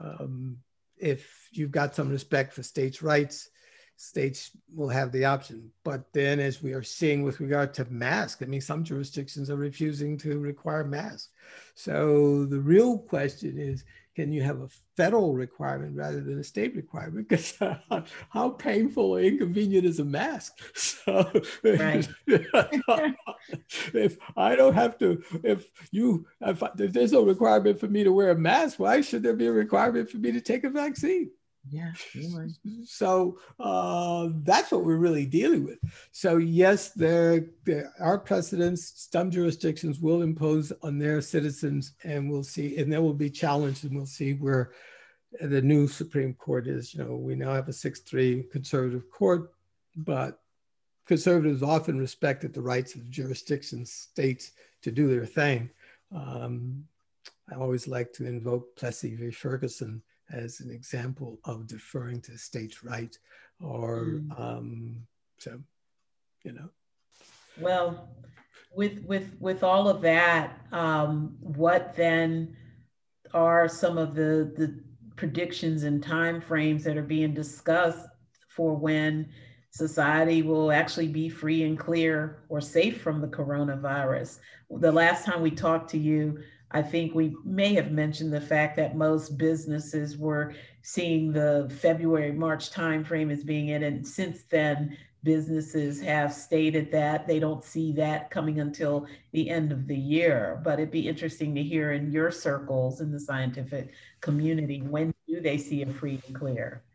um, 0.00 0.58
if 0.96 1.48
you've 1.52 1.70
got 1.70 1.94
some 1.94 2.08
respect 2.08 2.52
for 2.52 2.62
states' 2.62 3.02
rights, 3.02 3.50
states 3.96 4.50
will 4.74 4.88
have 4.88 5.10
the 5.12 5.24
option. 5.24 5.70
But 5.84 6.12
then, 6.12 6.38
as 6.38 6.62
we 6.62 6.72
are 6.72 6.82
seeing 6.82 7.22
with 7.22 7.40
regard 7.40 7.74
to 7.74 7.84
masks, 7.90 8.42
I 8.42 8.46
mean, 8.46 8.60
some 8.60 8.84
jurisdictions 8.84 9.50
are 9.50 9.56
refusing 9.56 10.18
to 10.18 10.38
require 10.38 10.84
masks. 10.84 11.30
So 11.74 12.44
the 12.44 12.60
real 12.60 12.98
question 12.98 13.58
is 13.58 13.84
can 14.16 14.32
you 14.32 14.42
have 14.42 14.62
a 14.62 14.68
federal 14.96 15.34
requirement 15.34 15.94
rather 15.94 16.22
than 16.22 16.40
a 16.40 16.44
state 16.44 16.74
requirement? 16.74 17.28
Because 17.28 17.60
uh, 17.60 17.76
how 18.30 18.48
painful 18.48 19.16
or 19.16 19.20
inconvenient 19.20 19.84
is 19.84 20.00
a 20.00 20.04
mask? 20.04 20.54
So 21.06 21.30
right. 21.62 22.08
if 23.94 24.18
I 24.36 24.56
don't 24.56 24.74
have 24.74 24.98
to, 24.98 25.22
if 25.44 25.66
you, 25.92 26.26
if, 26.40 26.62
if 26.78 26.92
there's 26.92 27.12
no 27.12 27.22
requirement 27.22 27.78
for 27.78 27.86
me 27.86 28.02
to 28.02 28.12
wear 28.12 28.30
a 28.30 28.34
mask, 28.34 28.80
why 28.80 29.02
should 29.02 29.22
there 29.22 29.34
be 29.34 29.46
a 29.46 29.52
requirement 29.52 30.10
for 30.10 30.16
me 30.16 30.32
to 30.32 30.40
take 30.40 30.64
a 30.64 30.70
vaccine? 30.70 31.30
Yeah. 31.70 31.92
So 32.84 33.38
uh, 33.58 34.28
that's 34.42 34.70
what 34.70 34.84
we're 34.84 34.96
really 34.96 35.26
dealing 35.26 35.64
with. 35.64 35.78
So 36.12 36.36
yes, 36.36 36.90
there, 36.90 37.46
there 37.64 37.92
are 38.00 38.18
precedents. 38.18 39.08
Some 39.10 39.30
jurisdictions 39.30 40.00
will 40.00 40.22
impose 40.22 40.72
on 40.82 40.98
their 40.98 41.20
citizens, 41.20 41.92
and 42.04 42.30
we'll 42.30 42.44
see. 42.44 42.78
And 42.78 42.92
there 42.92 43.02
will 43.02 43.14
be 43.14 43.30
challenged, 43.30 43.84
and 43.84 43.96
we'll 43.96 44.06
see 44.06 44.34
where 44.34 44.72
the 45.40 45.60
new 45.60 45.88
Supreme 45.88 46.34
Court 46.34 46.66
is. 46.68 46.94
You 46.94 47.04
know, 47.04 47.16
we 47.16 47.34
now 47.34 47.52
have 47.52 47.68
a 47.68 47.72
six-three 47.72 48.44
conservative 48.52 49.10
court, 49.10 49.52
but 49.96 50.40
conservatives 51.06 51.62
often 51.62 51.98
respected 51.98 52.54
the 52.54 52.62
rights 52.62 52.94
of 52.94 53.10
jurisdictions, 53.10 53.90
states 53.90 54.52
to 54.82 54.90
do 54.90 55.08
their 55.08 55.26
thing. 55.26 55.70
Um, 56.14 56.84
I 57.50 57.56
always 57.56 57.86
like 57.88 58.12
to 58.14 58.26
invoke 58.26 58.76
Plessy 58.76 59.14
v. 59.14 59.30
Ferguson 59.30 60.02
as 60.32 60.60
an 60.60 60.70
example 60.70 61.38
of 61.44 61.66
deferring 61.66 62.20
to 62.22 62.38
states' 62.38 62.82
rights, 62.82 63.18
or 63.60 64.04
mm. 64.04 64.40
um, 64.40 64.96
so, 65.38 65.60
you 66.44 66.52
know. 66.52 66.68
Well, 67.60 68.08
with 68.74 69.02
with 69.04 69.34
with 69.40 69.62
all 69.62 69.88
of 69.88 70.02
that, 70.02 70.60
um, 70.72 71.36
what 71.40 71.94
then 71.96 72.56
are 73.32 73.68
some 73.68 73.98
of 73.98 74.14
the 74.14 74.52
the 74.56 74.80
predictions 75.16 75.84
and 75.84 76.02
time 76.02 76.40
frames 76.40 76.84
that 76.84 76.96
are 76.96 77.02
being 77.02 77.32
discussed 77.32 78.06
for 78.48 78.76
when 78.76 79.28
society 79.70 80.42
will 80.42 80.72
actually 80.72 81.08
be 81.08 81.28
free 81.28 81.64
and 81.64 81.78
clear 81.78 82.42
or 82.48 82.60
safe 82.60 83.00
from 83.00 83.20
the 83.20 83.28
coronavirus? 83.28 84.38
The 84.70 84.92
last 84.92 85.24
time 85.24 85.40
we 85.40 85.50
talked 85.50 85.90
to 85.90 85.98
you, 85.98 86.38
I 86.70 86.82
think 86.82 87.14
we 87.14 87.36
may 87.44 87.74
have 87.74 87.92
mentioned 87.92 88.32
the 88.32 88.40
fact 88.40 88.76
that 88.76 88.96
most 88.96 89.38
businesses 89.38 90.16
were 90.18 90.54
seeing 90.82 91.32
the 91.32 91.72
February, 91.80 92.32
March 92.32 92.70
timeframe 92.70 93.30
as 93.30 93.44
being 93.44 93.68
it. 93.68 93.82
And 93.82 94.06
since 94.06 94.42
then, 94.42 94.96
businesses 95.22 96.00
have 96.00 96.32
stated 96.32 96.90
that 96.92 97.26
they 97.26 97.38
don't 97.38 97.64
see 97.64 97.92
that 97.92 98.30
coming 98.30 98.60
until 98.60 99.06
the 99.32 99.50
end 99.50 99.72
of 99.72 99.86
the 99.86 99.96
year. 99.96 100.60
But 100.64 100.78
it'd 100.78 100.90
be 100.90 101.08
interesting 101.08 101.54
to 101.54 101.62
hear 101.62 101.92
in 101.92 102.12
your 102.12 102.30
circles 102.30 103.00
in 103.00 103.10
the 103.10 103.20
scientific 103.20 103.92
community 104.20 104.82
when 104.82 105.14
do 105.28 105.40
they 105.40 105.58
see 105.58 105.82
a 105.82 105.86
free 105.86 106.20
and 106.26 106.34
clear? 106.34 106.82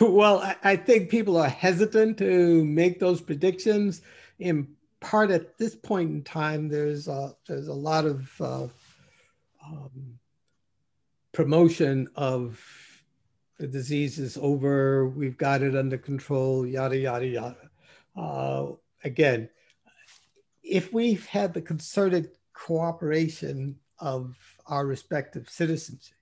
Well, 0.00 0.54
I 0.62 0.76
think 0.76 1.10
people 1.10 1.36
are 1.36 1.48
hesitant 1.48 2.18
to 2.18 2.64
make 2.64 3.00
those 3.00 3.20
predictions 3.20 4.02
in 4.38 4.68
part 5.00 5.30
at 5.30 5.58
this 5.58 5.74
point 5.74 6.10
in 6.10 6.22
time, 6.22 6.68
there's 6.68 7.08
a, 7.08 7.34
there's 7.46 7.68
a 7.68 7.72
lot 7.72 8.04
of 8.04 8.40
uh, 8.40 8.68
um, 9.64 10.18
promotion 11.32 12.08
of 12.16 12.62
the 13.58 13.66
disease 13.66 14.18
is 14.18 14.38
over, 14.40 15.06
we've 15.08 15.36
got 15.36 15.62
it 15.62 15.76
under 15.76 15.98
control, 15.98 16.66
yada, 16.66 16.96
yada, 16.96 17.26
yada. 17.26 17.70
Uh, 18.16 18.72
again, 19.04 19.50
if 20.62 20.92
we've 20.92 21.26
had 21.26 21.52
the 21.52 21.60
concerted 21.60 22.30
cooperation 22.54 23.78
of 23.98 24.34
our 24.66 24.86
respective 24.86 25.48
citizens, 25.48 26.12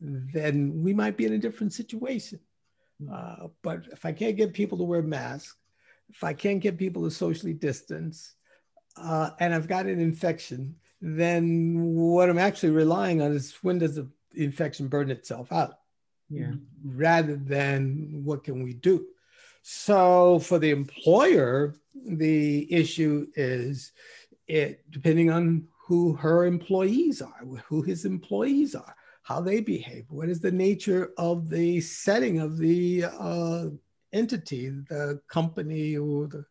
then 0.00 0.82
we 0.82 0.94
might 0.94 1.16
be 1.16 1.26
in 1.26 1.34
a 1.34 1.38
different 1.38 1.72
situation. 1.72 2.40
Hmm. 3.00 3.12
Uh, 3.12 3.48
but 3.62 3.86
if 3.92 4.04
I 4.04 4.12
can't 4.12 4.36
get 4.36 4.54
people 4.54 4.78
to 4.78 4.84
wear 4.84 5.02
masks, 5.02 5.56
if 6.12 6.22
I 6.22 6.32
can't 6.32 6.60
get 6.60 6.78
people 6.78 7.02
to 7.04 7.10
socially 7.10 7.54
distance 7.54 8.34
uh, 8.96 9.30
and 9.40 9.54
I've 9.54 9.68
got 9.68 9.86
an 9.86 10.00
infection, 10.00 10.76
then 11.00 11.82
what 11.82 12.28
I'm 12.28 12.38
actually 12.38 12.70
relying 12.70 13.22
on 13.22 13.32
is 13.32 13.54
when 13.62 13.78
does 13.78 13.96
the 13.96 14.08
infection 14.34 14.88
burn 14.88 15.10
itself 15.10 15.50
out? 15.52 15.78
Yeah. 16.28 16.52
Rather 16.84 17.36
than 17.36 18.22
what 18.24 18.44
can 18.44 18.62
we 18.62 18.74
do? 18.74 19.06
So 19.62 20.38
for 20.40 20.58
the 20.58 20.70
employer, 20.70 21.74
the 21.94 22.72
issue 22.72 23.26
is 23.34 23.92
it 24.46 24.84
depending 24.90 25.30
on 25.30 25.68
who 25.86 26.14
her 26.14 26.44
employees 26.44 27.22
are, 27.22 27.44
who 27.66 27.82
his 27.82 28.04
employees 28.04 28.74
are, 28.74 28.94
how 29.22 29.40
they 29.40 29.60
behave, 29.60 30.06
what 30.08 30.28
is 30.28 30.40
the 30.40 30.52
nature 30.52 31.12
of 31.16 31.48
the 31.48 31.80
setting 31.80 32.38
of 32.40 32.58
the 32.58 33.04
uh, 33.04 33.66
entity, 34.12 34.68
the 34.68 35.20
company 35.28 35.96
or 35.96 36.26
the 36.26 36.44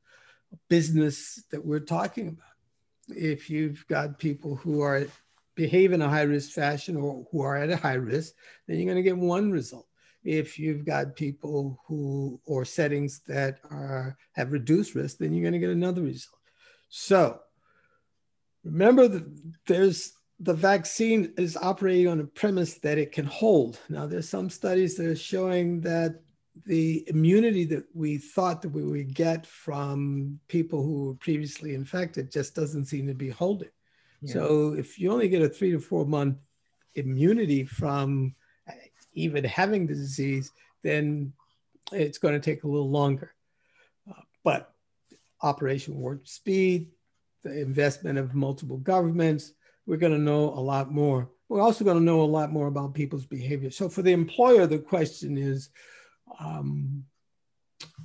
business 0.70 1.44
that 1.52 1.64
we're 1.64 1.80
talking 1.80 2.30
about. 2.30 3.18
If 3.18 3.50
you've 3.50 3.86
got 3.88 4.20
people 4.20 4.56
who 4.56 4.82
are 4.82 5.08
behave 5.56 5.92
in 5.92 6.02
a 6.02 6.10
high 6.10 6.24
risk 6.24 6.52
fashion 6.52 6.96
or 6.96 7.26
who 7.32 7.42
are 7.42 7.58
at 7.58 7.70
a 7.70 7.78
high 7.78 7.94
risk, 7.94 8.34
then 8.68 8.78
you're 8.78 8.86
going 8.86 9.04
to 9.04 9.10
get 9.10 9.18
one 9.18 9.52
result. 9.52 9.88
If 10.24 10.60
you've 10.60 10.86
got 10.86 11.16
people 11.16 11.80
who 11.88 12.40
or 12.46 12.64
settings 12.64 13.22
that 13.28 13.60
are 13.70 14.18
have 14.34 14.52
reduced 14.52 14.96
risk, 14.96 15.18
then 15.18 15.34
you're 15.34 15.44
going 15.44 15.54
to 15.54 15.60
get 15.60 15.70
another 15.70 16.04
result. 16.04 16.40
So 16.90 17.40
remember 18.64 19.08
that 19.08 19.26
there's 19.66 20.14
the 20.40 20.54
vaccine 20.54 21.34
is 21.38 21.56
operating 21.56 22.08
on 22.08 22.20
a 22.20 22.26
premise 22.26 22.76
that 22.80 22.98
it 22.98 23.12
can 23.12 23.26
hold. 23.26 23.80
Now, 23.90 24.08
there's 24.08 24.28
some 24.28 24.50
studies 24.50 24.96
that 24.96 25.06
are 25.06 25.16
showing 25.16 25.82
that 25.82 26.22
the 26.66 27.04
immunity 27.08 27.66
that 27.66 27.86
we 27.94 28.18
thought 28.18 28.62
that 28.62 28.70
we 28.70 28.84
would 28.84 29.14
get 29.14 29.46
from 29.46 30.40
people 30.48 30.84
who 30.84 31.06
were 31.06 31.14
previously 31.16 31.74
infected 31.74 32.32
just 32.32 32.56
doesn't 32.56 32.86
seem 32.86 33.08
to 33.08 33.14
be 33.14 33.30
holding. 33.30 33.70
Yeah. 34.22 34.34
So 34.34 34.74
if 34.78 35.00
you 35.00 35.12
only 35.12 35.30
get 35.30 35.42
a 35.42 35.50
three 35.50 35.72
to 35.72 35.80
four 35.80 36.06
month 36.06 36.38
immunity 36.96 37.64
from 37.64 38.36
uh, 38.70 38.74
even 39.14 39.44
having 39.44 39.88
the 39.88 39.96
disease, 39.96 40.52
then 40.84 41.34
it's 41.92 42.18
going 42.18 42.34
to 42.34 42.40
take 42.40 42.64
a 42.64 42.68
little 42.68 42.90
longer. 42.90 43.34
Uh, 44.10 44.22
but 44.44 44.74
Operation 45.42 45.98
Warp 45.98 46.28
Speed, 46.28 46.92
the 47.44 47.60
investment 47.62 48.20
of 48.20 48.36
multiple 48.36 48.78
governments, 48.78 49.54
we're 49.86 49.98
going 49.98 50.14
to 50.14 50.20
know 50.20 50.50
a 50.50 50.62
lot 50.62 50.92
more. 50.92 51.30
We're 51.50 51.62
also 51.62 51.84
going 51.84 51.98
to 51.98 52.04
know 52.04 52.22
a 52.22 52.24
lot 52.24 52.52
more 52.52 52.68
about 52.68 52.94
people's 52.94 53.26
behavior. 53.26 53.72
So 53.72 53.90
for 53.90 54.04
the 54.04 54.14
employer, 54.14 54.68
the 54.68 54.80
question 54.80 55.38
is, 55.38 55.70
um, 56.40 57.04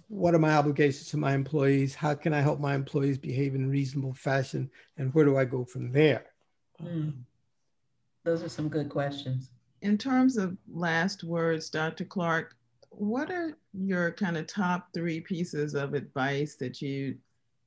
what 0.08 0.34
are 0.34 0.38
my 0.38 0.52
obligations 0.52 1.08
to 1.10 1.16
my 1.16 1.34
employees? 1.34 1.94
How 1.94 2.14
can 2.14 2.32
I 2.32 2.40
help 2.40 2.60
my 2.60 2.74
employees 2.74 3.18
behave 3.18 3.54
in 3.54 3.68
reasonable 3.68 4.14
fashion? 4.14 4.70
And 4.96 5.12
where 5.14 5.24
do 5.24 5.36
I 5.36 5.44
go 5.44 5.64
from 5.64 5.92
there? 5.92 6.26
Mm. 6.82 7.12
Those 8.24 8.42
are 8.42 8.48
some 8.48 8.68
good 8.68 8.88
questions. 8.88 9.50
In 9.82 9.98
terms 9.98 10.36
of 10.36 10.56
last 10.68 11.22
words, 11.22 11.70
Dr. 11.70 12.04
Clark, 12.04 12.56
what 12.90 13.30
are 13.30 13.56
your 13.72 14.12
kind 14.12 14.36
of 14.36 14.46
top 14.46 14.88
three 14.92 15.20
pieces 15.20 15.74
of 15.74 15.94
advice 15.94 16.56
that 16.56 16.80
you 16.80 17.16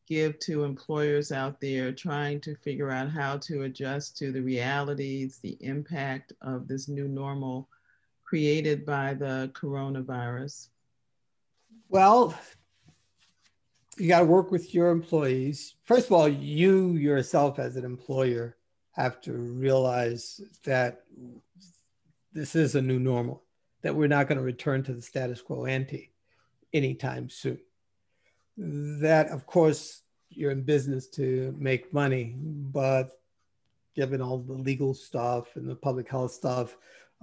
give 0.08 0.39
to 0.39 0.63
employers 0.63 1.32
out 1.32 1.62
there 1.62 1.91
trying 1.91 2.41
to 2.41 2.55
figure 2.55 2.89
out 2.89 3.10
how 3.10 3.38
to 3.38 3.64
adjust 3.64 4.18
to 4.18 4.32
the 4.32 4.41
realities, 4.41 5.38
the 5.38 5.55
impact 5.62 6.34
of 6.41 6.68
this 6.68 6.88
new 6.88 7.07
normal 7.07 7.70
created 8.30 8.86
by 8.86 9.15
the 9.15 9.51
coronavirus? 9.55 10.67
Well, 11.89 12.39
you 13.97 14.07
got 14.07 14.19
to 14.19 14.25
work 14.25 14.51
with 14.51 14.71
your 14.75 14.91
employees. 14.91 15.73
First 15.84 16.05
of 16.05 16.11
all, 16.11 16.30
you 16.30 16.91
yourself 16.91 17.57
as 17.57 17.75
an 17.75 17.86
employer 17.86 18.55
have 18.91 19.19
to 19.21 19.34
realize 19.34 20.41
that 20.63 21.05
this 22.32 22.55
is 22.55 22.75
a 22.75 22.82
new 22.84 22.99
normal, 22.99 23.41
that 23.82 23.95
we're 23.95 24.07
not 24.07 24.27
going 24.27 24.38
to 24.38 24.43
return 24.43 24.84
to 24.84 24.93
the 24.93 25.01
status 25.01 25.41
quo 25.41 25.65
ante 25.65 26.11
anytime 26.71 27.32
soon. 27.32 27.59
That, 28.57 29.30
of 29.30 29.47
course, 29.47 30.03
you're 30.30 30.51
in 30.51 30.61
business 30.61 31.07
to 31.07 31.55
make 31.57 31.91
money, 31.91 32.36
but 32.38 33.19
given 33.95 34.21
all 34.21 34.38
the 34.38 34.53
legal 34.53 34.93
stuff 34.93 35.55
and 35.55 35.67
the 35.67 35.75
public 35.75 36.07
health 36.07 36.32
stuff, 36.32 36.77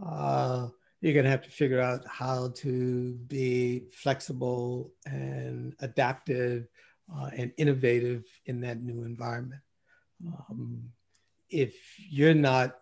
uh, 0.04 0.66
you're 1.00 1.12
going 1.12 1.24
to 1.24 1.30
have 1.30 1.42
to 1.42 1.50
figure 1.50 1.80
out 1.80 2.06
how 2.06 2.48
to 2.56 3.14
be 3.28 3.84
flexible 3.92 4.92
and 5.04 5.74
adaptive 5.80 6.68
uh, 7.14 7.30
and 7.36 7.52
innovative 7.56 8.24
in 8.46 8.60
that 8.60 8.82
new 8.82 9.04
environment. 9.04 9.60
Um, 10.26 10.90
if 11.50 11.74
you're 11.98 12.34
not 12.34 12.78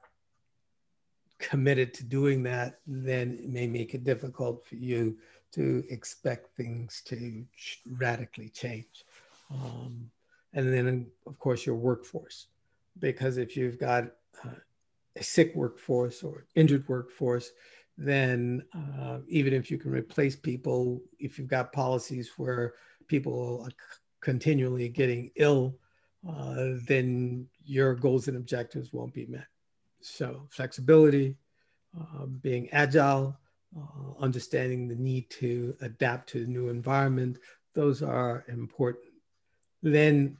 committed 1.39 1.93
to 1.95 2.05
doing 2.05 2.43
that, 2.45 2.79
then 2.87 3.39
it 3.43 3.49
may 3.49 3.67
make 3.67 3.95
it 3.95 4.05
difficult 4.05 4.65
for 4.67 4.77
you 4.77 5.19
to 5.53 5.85
expect 5.91 6.57
things 6.57 7.03
to 7.07 7.45
radically 7.87 8.49
change. 8.49 9.05
Um, 9.51 10.11
and 10.53 10.73
then, 10.73 11.07
of 11.27 11.39
course, 11.39 11.67
your 11.67 11.75
workforce, 11.75 12.47
because 12.99 13.37
if 13.37 13.57
you've 13.57 13.79
got 13.79 14.05
uh, 14.45 14.51
a 15.17 15.23
sick 15.23 15.55
workforce 15.55 16.23
or 16.23 16.47
injured 16.55 16.89
workforce, 16.89 17.51
then 17.97 18.65
uh, 18.75 19.19
even 19.29 19.53
if 19.53 19.71
you 19.71 19.79
can 19.79 19.93
replace 19.93 20.37
people, 20.37 21.01
if 21.19 21.39
you've 21.39 21.49
got 21.49 21.73
policies 21.73 22.33
where 22.37 22.75
people 23.07 23.63
are 23.65 23.73
continually 24.21 24.89
getting 24.89 25.31
ill, 25.37 25.77
uh, 26.29 26.71
then 26.87 27.47
your 27.65 27.95
goals 27.95 28.29
and 28.29 28.37
objectives 28.37 28.93
won't 28.93 29.15
be 29.15 29.27
met. 29.27 29.47
So, 30.01 30.47
flexibility, 30.51 31.37
uh, 31.99 32.27
being 32.27 32.69
agile, 32.71 33.37
uh, 33.77 34.21
understanding 34.21 34.89
the 34.89 34.95
need 34.95 35.31
to 35.31 35.77
adapt 35.81 36.29
to 36.31 36.41
the 36.41 36.51
new 36.51 36.69
environment, 36.69 37.39
those 37.75 38.03
are 38.03 38.45
important. 38.49 39.13
Then, 39.83 40.37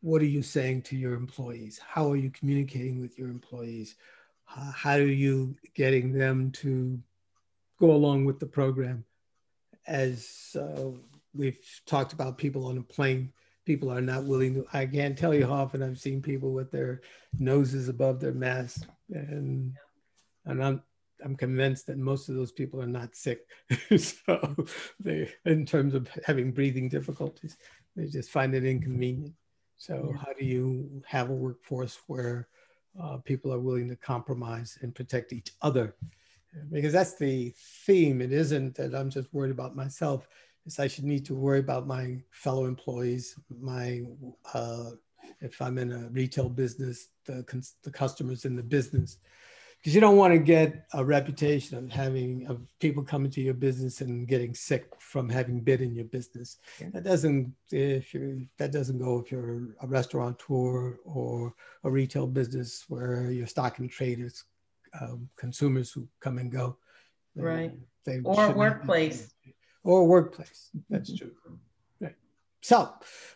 what 0.00 0.22
are 0.22 0.26
you 0.26 0.42
saying 0.42 0.82
to 0.82 0.96
your 0.96 1.14
employees? 1.14 1.80
How 1.84 2.10
are 2.10 2.16
you 2.16 2.30
communicating 2.30 3.00
with 3.00 3.18
your 3.18 3.28
employees? 3.28 3.96
Uh, 4.54 4.72
how 4.72 4.92
are 4.92 5.02
you 5.02 5.56
getting 5.74 6.12
them 6.12 6.50
to 6.50 6.98
go 7.78 7.92
along 7.92 8.24
with 8.24 8.38
the 8.38 8.46
program? 8.46 9.04
As 9.86 10.56
uh, 10.58 10.90
we've 11.34 11.58
talked 11.86 12.12
about 12.12 12.38
people 12.38 12.66
on 12.66 12.78
a 12.78 12.82
plane, 12.82 13.32
people 13.64 13.90
are 13.90 14.00
not 14.00 14.24
willing 14.24 14.54
to. 14.54 14.66
I 14.72 14.86
can't 14.86 15.18
tell 15.18 15.34
you 15.34 15.46
how 15.46 15.54
often 15.54 15.82
I've 15.82 15.98
seen 15.98 16.22
people 16.22 16.52
with 16.52 16.70
their 16.70 17.02
noses 17.38 17.88
above 17.88 18.20
their 18.20 18.32
mask, 18.32 18.88
and 19.10 19.74
and 20.44 20.64
I'm 20.64 20.82
I'm 21.24 21.36
convinced 21.36 21.86
that 21.86 21.98
most 21.98 22.28
of 22.28 22.34
those 22.34 22.52
people 22.52 22.80
are 22.80 22.86
not 22.86 23.14
sick. 23.14 23.46
so 23.96 24.56
they, 25.00 25.30
in 25.44 25.66
terms 25.66 25.94
of 25.94 26.08
having 26.24 26.52
breathing 26.52 26.88
difficulties, 26.88 27.56
they 27.94 28.06
just 28.06 28.30
find 28.30 28.54
it 28.54 28.64
inconvenient. 28.64 29.34
So 29.78 30.14
how 30.18 30.32
do 30.32 30.44
you 30.44 31.02
have 31.06 31.30
a 31.30 31.34
workforce 31.34 31.98
where 32.06 32.48
uh, 33.00 33.18
people 33.18 33.52
are 33.52 33.60
willing 33.60 33.88
to 33.88 33.96
compromise 33.96 34.78
and 34.82 34.94
protect 34.94 35.32
each 35.32 35.52
other? 35.62 35.94
Because 36.70 36.92
that's 36.92 37.16
the 37.16 37.52
theme. 37.84 38.22
It 38.22 38.32
isn't 38.32 38.76
that 38.76 38.94
I'm 38.94 39.10
just 39.10 39.32
worried 39.32 39.50
about 39.50 39.76
myself. 39.76 40.26
It's 40.64 40.80
I 40.80 40.88
should 40.88 41.04
need 41.04 41.24
to 41.26 41.34
worry 41.34 41.60
about 41.60 41.86
my 41.86 42.22
fellow 42.30 42.64
employees, 42.64 43.38
my 43.60 44.02
uh, 44.52 44.90
if 45.40 45.60
I'm 45.60 45.78
in 45.78 45.92
a 45.92 46.08
retail 46.10 46.48
business, 46.48 47.08
the, 47.24 47.44
the 47.82 47.90
customers 47.90 48.44
in 48.44 48.56
the 48.56 48.62
business 48.62 49.18
because 49.86 49.94
you 49.94 50.00
don't 50.00 50.16
want 50.16 50.32
to 50.32 50.40
get 50.40 50.84
a 50.94 51.04
reputation 51.04 51.78
of 51.78 51.88
having 51.92 52.44
of 52.48 52.60
people 52.80 53.04
coming 53.04 53.30
to 53.30 53.40
your 53.40 53.54
business 53.54 54.00
and 54.00 54.26
getting 54.26 54.52
sick 54.52 54.90
from 54.98 55.28
having 55.28 55.60
been 55.60 55.80
in 55.80 55.94
your 55.94 56.06
business. 56.06 56.56
Yeah. 56.80 56.88
That 56.92 57.04
doesn't 57.04 57.54
if 57.70 58.12
you 58.12 58.48
that 58.58 58.72
doesn't 58.72 58.98
go 58.98 59.20
if 59.20 59.30
you're 59.30 59.76
a 59.80 59.86
restaurateur 59.86 60.96
or 61.04 61.54
a 61.84 61.88
retail 61.88 62.26
business 62.26 62.84
where 62.88 63.30
you're 63.30 63.46
stocking 63.46 63.88
traders, 63.88 64.42
um, 65.00 65.28
consumers 65.36 65.92
who 65.92 66.08
come 66.18 66.38
and 66.38 66.50
go. 66.50 66.78
Right. 67.36 67.72
They, 68.04 68.18
or 68.24 68.50
workplace. 68.54 69.32
Or 69.84 70.08
workplace. 70.08 70.70
That's 70.90 71.12
mm-hmm. 71.12 71.26
true. 71.26 71.58
So, 72.66 72.92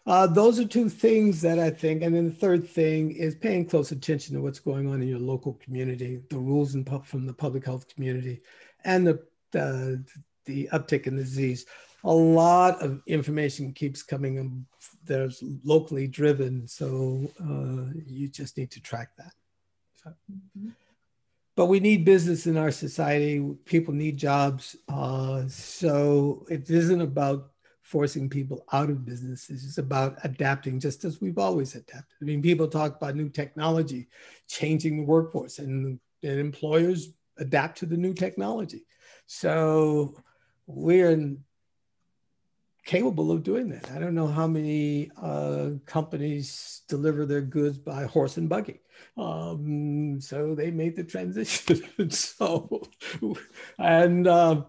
uh, 0.06 0.26
those 0.26 0.58
are 0.58 0.64
two 0.64 0.88
things 0.88 1.40
that 1.42 1.60
I 1.60 1.70
think. 1.70 2.02
And 2.02 2.16
then 2.16 2.24
the 2.24 2.34
third 2.34 2.68
thing 2.68 3.12
is 3.12 3.36
paying 3.36 3.64
close 3.64 3.92
attention 3.92 4.34
to 4.34 4.42
what's 4.42 4.58
going 4.58 4.88
on 4.90 5.00
in 5.02 5.06
your 5.06 5.20
local 5.20 5.52
community, 5.62 6.20
the 6.30 6.36
rules 6.36 6.74
in, 6.74 6.84
from 7.04 7.26
the 7.26 7.32
public 7.32 7.64
health 7.64 7.86
community, 7.86 8.40
and 8.84 9.06
the, 9.06 9.22
the, 9.52 10.04
the 10.46 10.68
uptick 10.72 11.06
in 11.06 11.14
the 11.14 11.22
disease. 11.22 11.64
A 12.02 12.12
lot 12.12 12.82
of 12.82 13.02
information 13.06 13.72
keeps 13.72 14.02
coming 14.02 14.66
that's 15.06 15.44
locally 15.62 16.08
driven. 16.08 16.66
So, 16.66 17.30
uh, 17.40 17.96
you 18.04 18.26
just 18.26 18.56
need 18.56 18.72
to 18.72 18.80
track 18.80 19.10
that. 19.16 19.32
So, 20.02 20.10
mm-hmm. 20.10 20.70
But 21.54 21.66
we 21.66 21.78
need 21.78 22.04
business 22.04 22.48
in 22.48 22.56
our 22.56 22.72
society. 22.72 23.48
People 23.64 23.94
need 23.94 24.16
jobs. 24.16 24.74
Uh, 24.88 25.46
so, 25.46 26.46
it 26.50 26.68
isn't 26.68 27.00
about 27.00 27.52
forcing 27.90 28.30
people 28.30 28.64
out 28.72 28.88
of 28.88 29.04
businesses. 29.04 29.64
It's 29.64 29.78
about 29.78 30.16
adapting, 30.22 30.78
just 30.78 31.04
as 31.04 31.20
we've 31.20 31.38
always 31.38 31.74
adapted. 31.74 32.16
I 32.22 32.24
mean, 32.24 32.40
people 32.40 32.68
talk 32.68 32.96
about 32.96 33.16
new 33.16 33.28
technology 33.28 34.06
changing 34.46 34.98
the 34.98 35.02
workforce, 35.02 35.58
and, 35.58 35.98
and 36.22 36.38
employers 36.38 37.08
adapt 37.38 37.78
to 37.78 37.86
the 37.86 37.96
new 37.96 38.14
technology. 38.14 38.86
So 39.26 40.14
we're 40.68 41.36
capable 42.84 43.32
of 43.32 43.42
doing 43.42 43.68
that. 43.70 43.90
I 43.90 43.98
don't 43.98 44.14
know 44.14 44.28
how 44.28 44.46
many 44.46 45.10
uh, 45.20 45.70
companies 45.84 46.82
deliver 46.88 47.26
their 47.26 47.40
goods 47.40 47.76
by 47.76 48.04
horse 48.04 48.36
and 48.36 48.48
buggy. 48.48 48.80
Um, 49.16 50.20
so 50.20 50.54
they 50.54 50.70
made 50.70 50.94
the 50.94 51.04
transition. 51.04 52.10
so, 52.10 52.82
and 53.78 54.28
uh, 54.28 54.62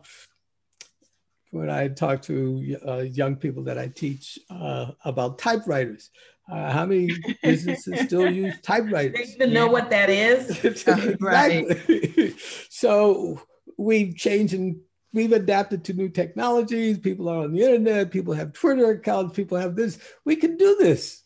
when 1.52 1.70
I 1.70 1.90
talk 1.90 2.24
to 2.24 2.78
uh, 2.88 2.98
young 3.00 3.36
people 3.36 3.64
that 3.64 3.78
I 3.78 3.88
teach 3.88 4.40
uh, 4.50 4.92
about 5.06 5.38
typewriters. 5.38 6.10
Uh, 6.52 6.72
how 6.72 6.86
many 6.86 7.12
businesses 7.44 8.00
still 8.02 8.30
use 8.30 8.60
typewriters? 8.62 9.14
They 9.14 9.34
even 9.36 9.54
know 9.54 9.68
what 9.68 9.90
that 9.92 10.10
is. 10.10 10.64
exactly. 10.66 12.36
So 12.70 13.42
we've 13.78 14.16
changed 14.16 14.54
and 14.54 14.78
we've 15.14 15.34
adapted 15.34 15.84
to 15.86 15.94
new 15.94 16.10
technologies. 16.10 16.98
People 16.98 17.30
are 17.30 17.44
on 17.44 17.54
the 17.54 17.62
internet. 17.62 18.12
People 18.12 18.34
have 18.34 18.54
Twitter 18.54 18.92
accounts. 18.92 19.36
People 19.36 19.58
have 19.58 19.76
this. 19.76 20.00
We 20.26 20.36
can 20.36 20.58
do 20.58 20.76
this. 20.80 21.21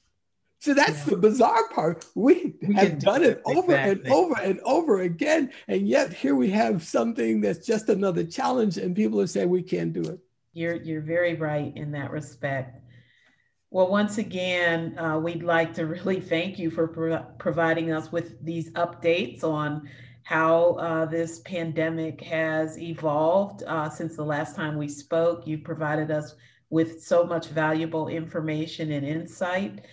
So 0.66 0.74
that's 0.74 1.06
yeah. 1.06 1.12
the 1.12 1.18
bizarre 1.18 1.70
part. 1.70 2.08
We, 2.16 2.56
we 2.68 2.74
have 2.74 2.98
done 2.98 3.22
it, 3.24 3.40
over 3.46 3.72
exactly. 3.72 4.10
and 4.10 4.12
over 4.12 4.36
and 4.42 4.60
over 4.62 5.02
again. 5.02 5.52
And 5.68 5.88
yet 5.88 6.12
here 6.12 6.34
we 6.34 6.50
have 6.50 6.82
something 6.82 7.40
that's 7.40 7.68
just 7.68 7.88
another 7.90 8.24
challenge, 8.24 8.80
and 8.80 8.96
people 8.96 9.22
are 9.22 9.28
saying 9.28 9.48
we 9.48 9.62
can't 9.62 9.94
do 9.94 10.02
it. 10.02 10.18
You're, 10.54 10.78
you're 10.78 11.02
very 11.02 11.36
right 11.36 11.72
in 11.78 11.92
that 11.92 12.10
respect. 12.10 12.82
Well, 13.70 13.90
once 13.90 14.18
again, 14.18 14.98
uh, 14.98 15.20
we'd 15.20 15.44
like 15.44 15.72
to 15.76 15.86
really 15.86 16.20
thank 16.20 16.58
you 16.58 16.72
for 16.72 16.88
pro- 16.88 17.24
providing 17.38 17.92
us 17.92 18.12
with 18.12 18.44
these 18.44 18.72
updates 18.72 19.44
on 19.44 19.88
how 20.24 20.78
uh, 20.80 21.06
this 21.06 21.42
pandemic 21.42 22.22
has 22.22 22.80
evolved 22.80 23.62
uh, 23.68 23.88
since 23.88 24.16
the 24.16 24.26
last 24.26 24.56
time 24.56 24.80
we 24.80 24.88
spoke. 24.88 25.46
You've 25.46 25.64
provided 25.64 26.10
us 26.10 26.34
with 26.72 27.04
so 27.04 27.24
much 27.24 27.50
valuable 27.50 28.08
information 28.08 28.94
and 28.94 29.06
insight. 29.06 29.86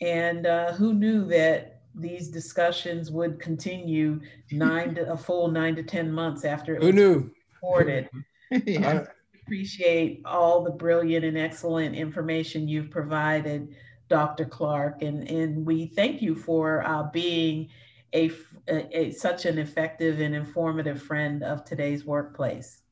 And 0.00 0.46
uh, 0.46 0.72
who 0.72 0.94
knew 0.94 1.24
that 1.26 1.82
these 1.94 2.28
discussions 2.28 3.10
would 3.10 3.40
continue 3.40 4.20
nine 4.52 4.94
to 4.94 5.12
a 5.12 5.16
full 5.16 5.48
nine 5.48 5.74
to 5.76 5.82
10 5.82 6.12
months 6.12 6.44
after 6.44 6.76
it 6.76 6.82
who 6.82 6.86
was 6.88 6.94
knew? 6.94 7.30
reported. 7.54 8.08
yeah. 8.66 9.04
appreciate 9.44 10.22
all 10.24 10.62
the 10.62 10.70
brilliant 10.70 11.24
and 11.24 11.36
excellent 11.36 11.94
information 11.96 12.68
you've 12.68 12.90
provided, 12.90 13.74
Dr. 14.08 14.44
Clark. 14.44 15.02
And, 15.02 15.28
and 15.28 15.66
we 15.66 15.86
thank 15.86 16.22
you 16.22 16.34
for 16.34 16.86
uh, 16.86 17.04
being 17.04 17.68
a, 18.14 18.30
a, 18.68 18.98
a, 18.98 19.10
such 19.12 19.46
an 19.46 19.58
effective 19.58 20.20
and 20.20 20.34
informative 20.34 21.02
friend 21.02 21.42
of 21.42 21.64
today's 21.64 22.04
workplace. 22.04 22.82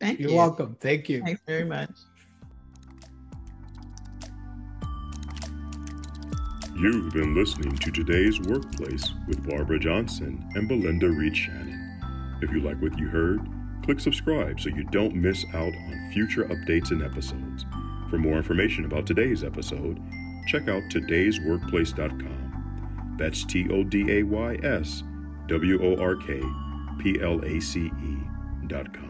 Thank 0.00 0.20
You're 0.20 0.30
you. 0.30 0.36
You're 0.36 0.44
welcome. 0.44 0.76
Thank 0.80 1.08
you. 1.08 1.22
Thanks 1.22 1.42
very 1.46 1.64
much. 1.64 1.90
You've 6.80 7.12
been 7.12 7.34
listening 7.34 7.76
to 7.78 7.90
today's 7.90 8.38
Workplace 8.38 9.12
with 9.26 9.44
Barbara 9.48 9.80
Johnson 9.80 10.48
and 10.54 10.68
Belinda 10.68 11.10
Reed 11.10 11.36
Shannon. 11.36 12.38
If 12.40 12.52
you 12.52 12.60
like 12.60 12.80
what 12.80 12.96
you 12.96 13.08
heard, 13.08 13.40
click 13.84 13.98
subscribe 13.98 14.60
so 14.60 14.68
you 14.68 14.84
don't 14.84 15.16
miss 15.16 15.44
out 15.54 15.74
on 15.74 16.10
future 16.12 16.44
updates 16.44 16.92
and 16.92 17.02
episodes. 17.02 17.66
For 18.10 18.18
more 18.18 18.36
information 18.36 18.84
about 18.84 19.08
today's 19.08 19.42
episode, 19.42 20.00
check 20.46 20.68
out 20.68 20.84
today'sworkplace.com. 20.84 23.16
That's 23.18 23.44
T 23.44 23.68
O 23.72 23.82
D 23.82 24.20
A 24.20 24.22
Y 24.22 24.58
S 24.62 25.02
W 25.48 25.82
O 25.82 26.00
R 26.00 26.14
K 26.14 26.40
P 27.00 27.20
L 27.20 27.44
A 27.44 27.58
C 27.58 27.86
E.com. 27.86 29.07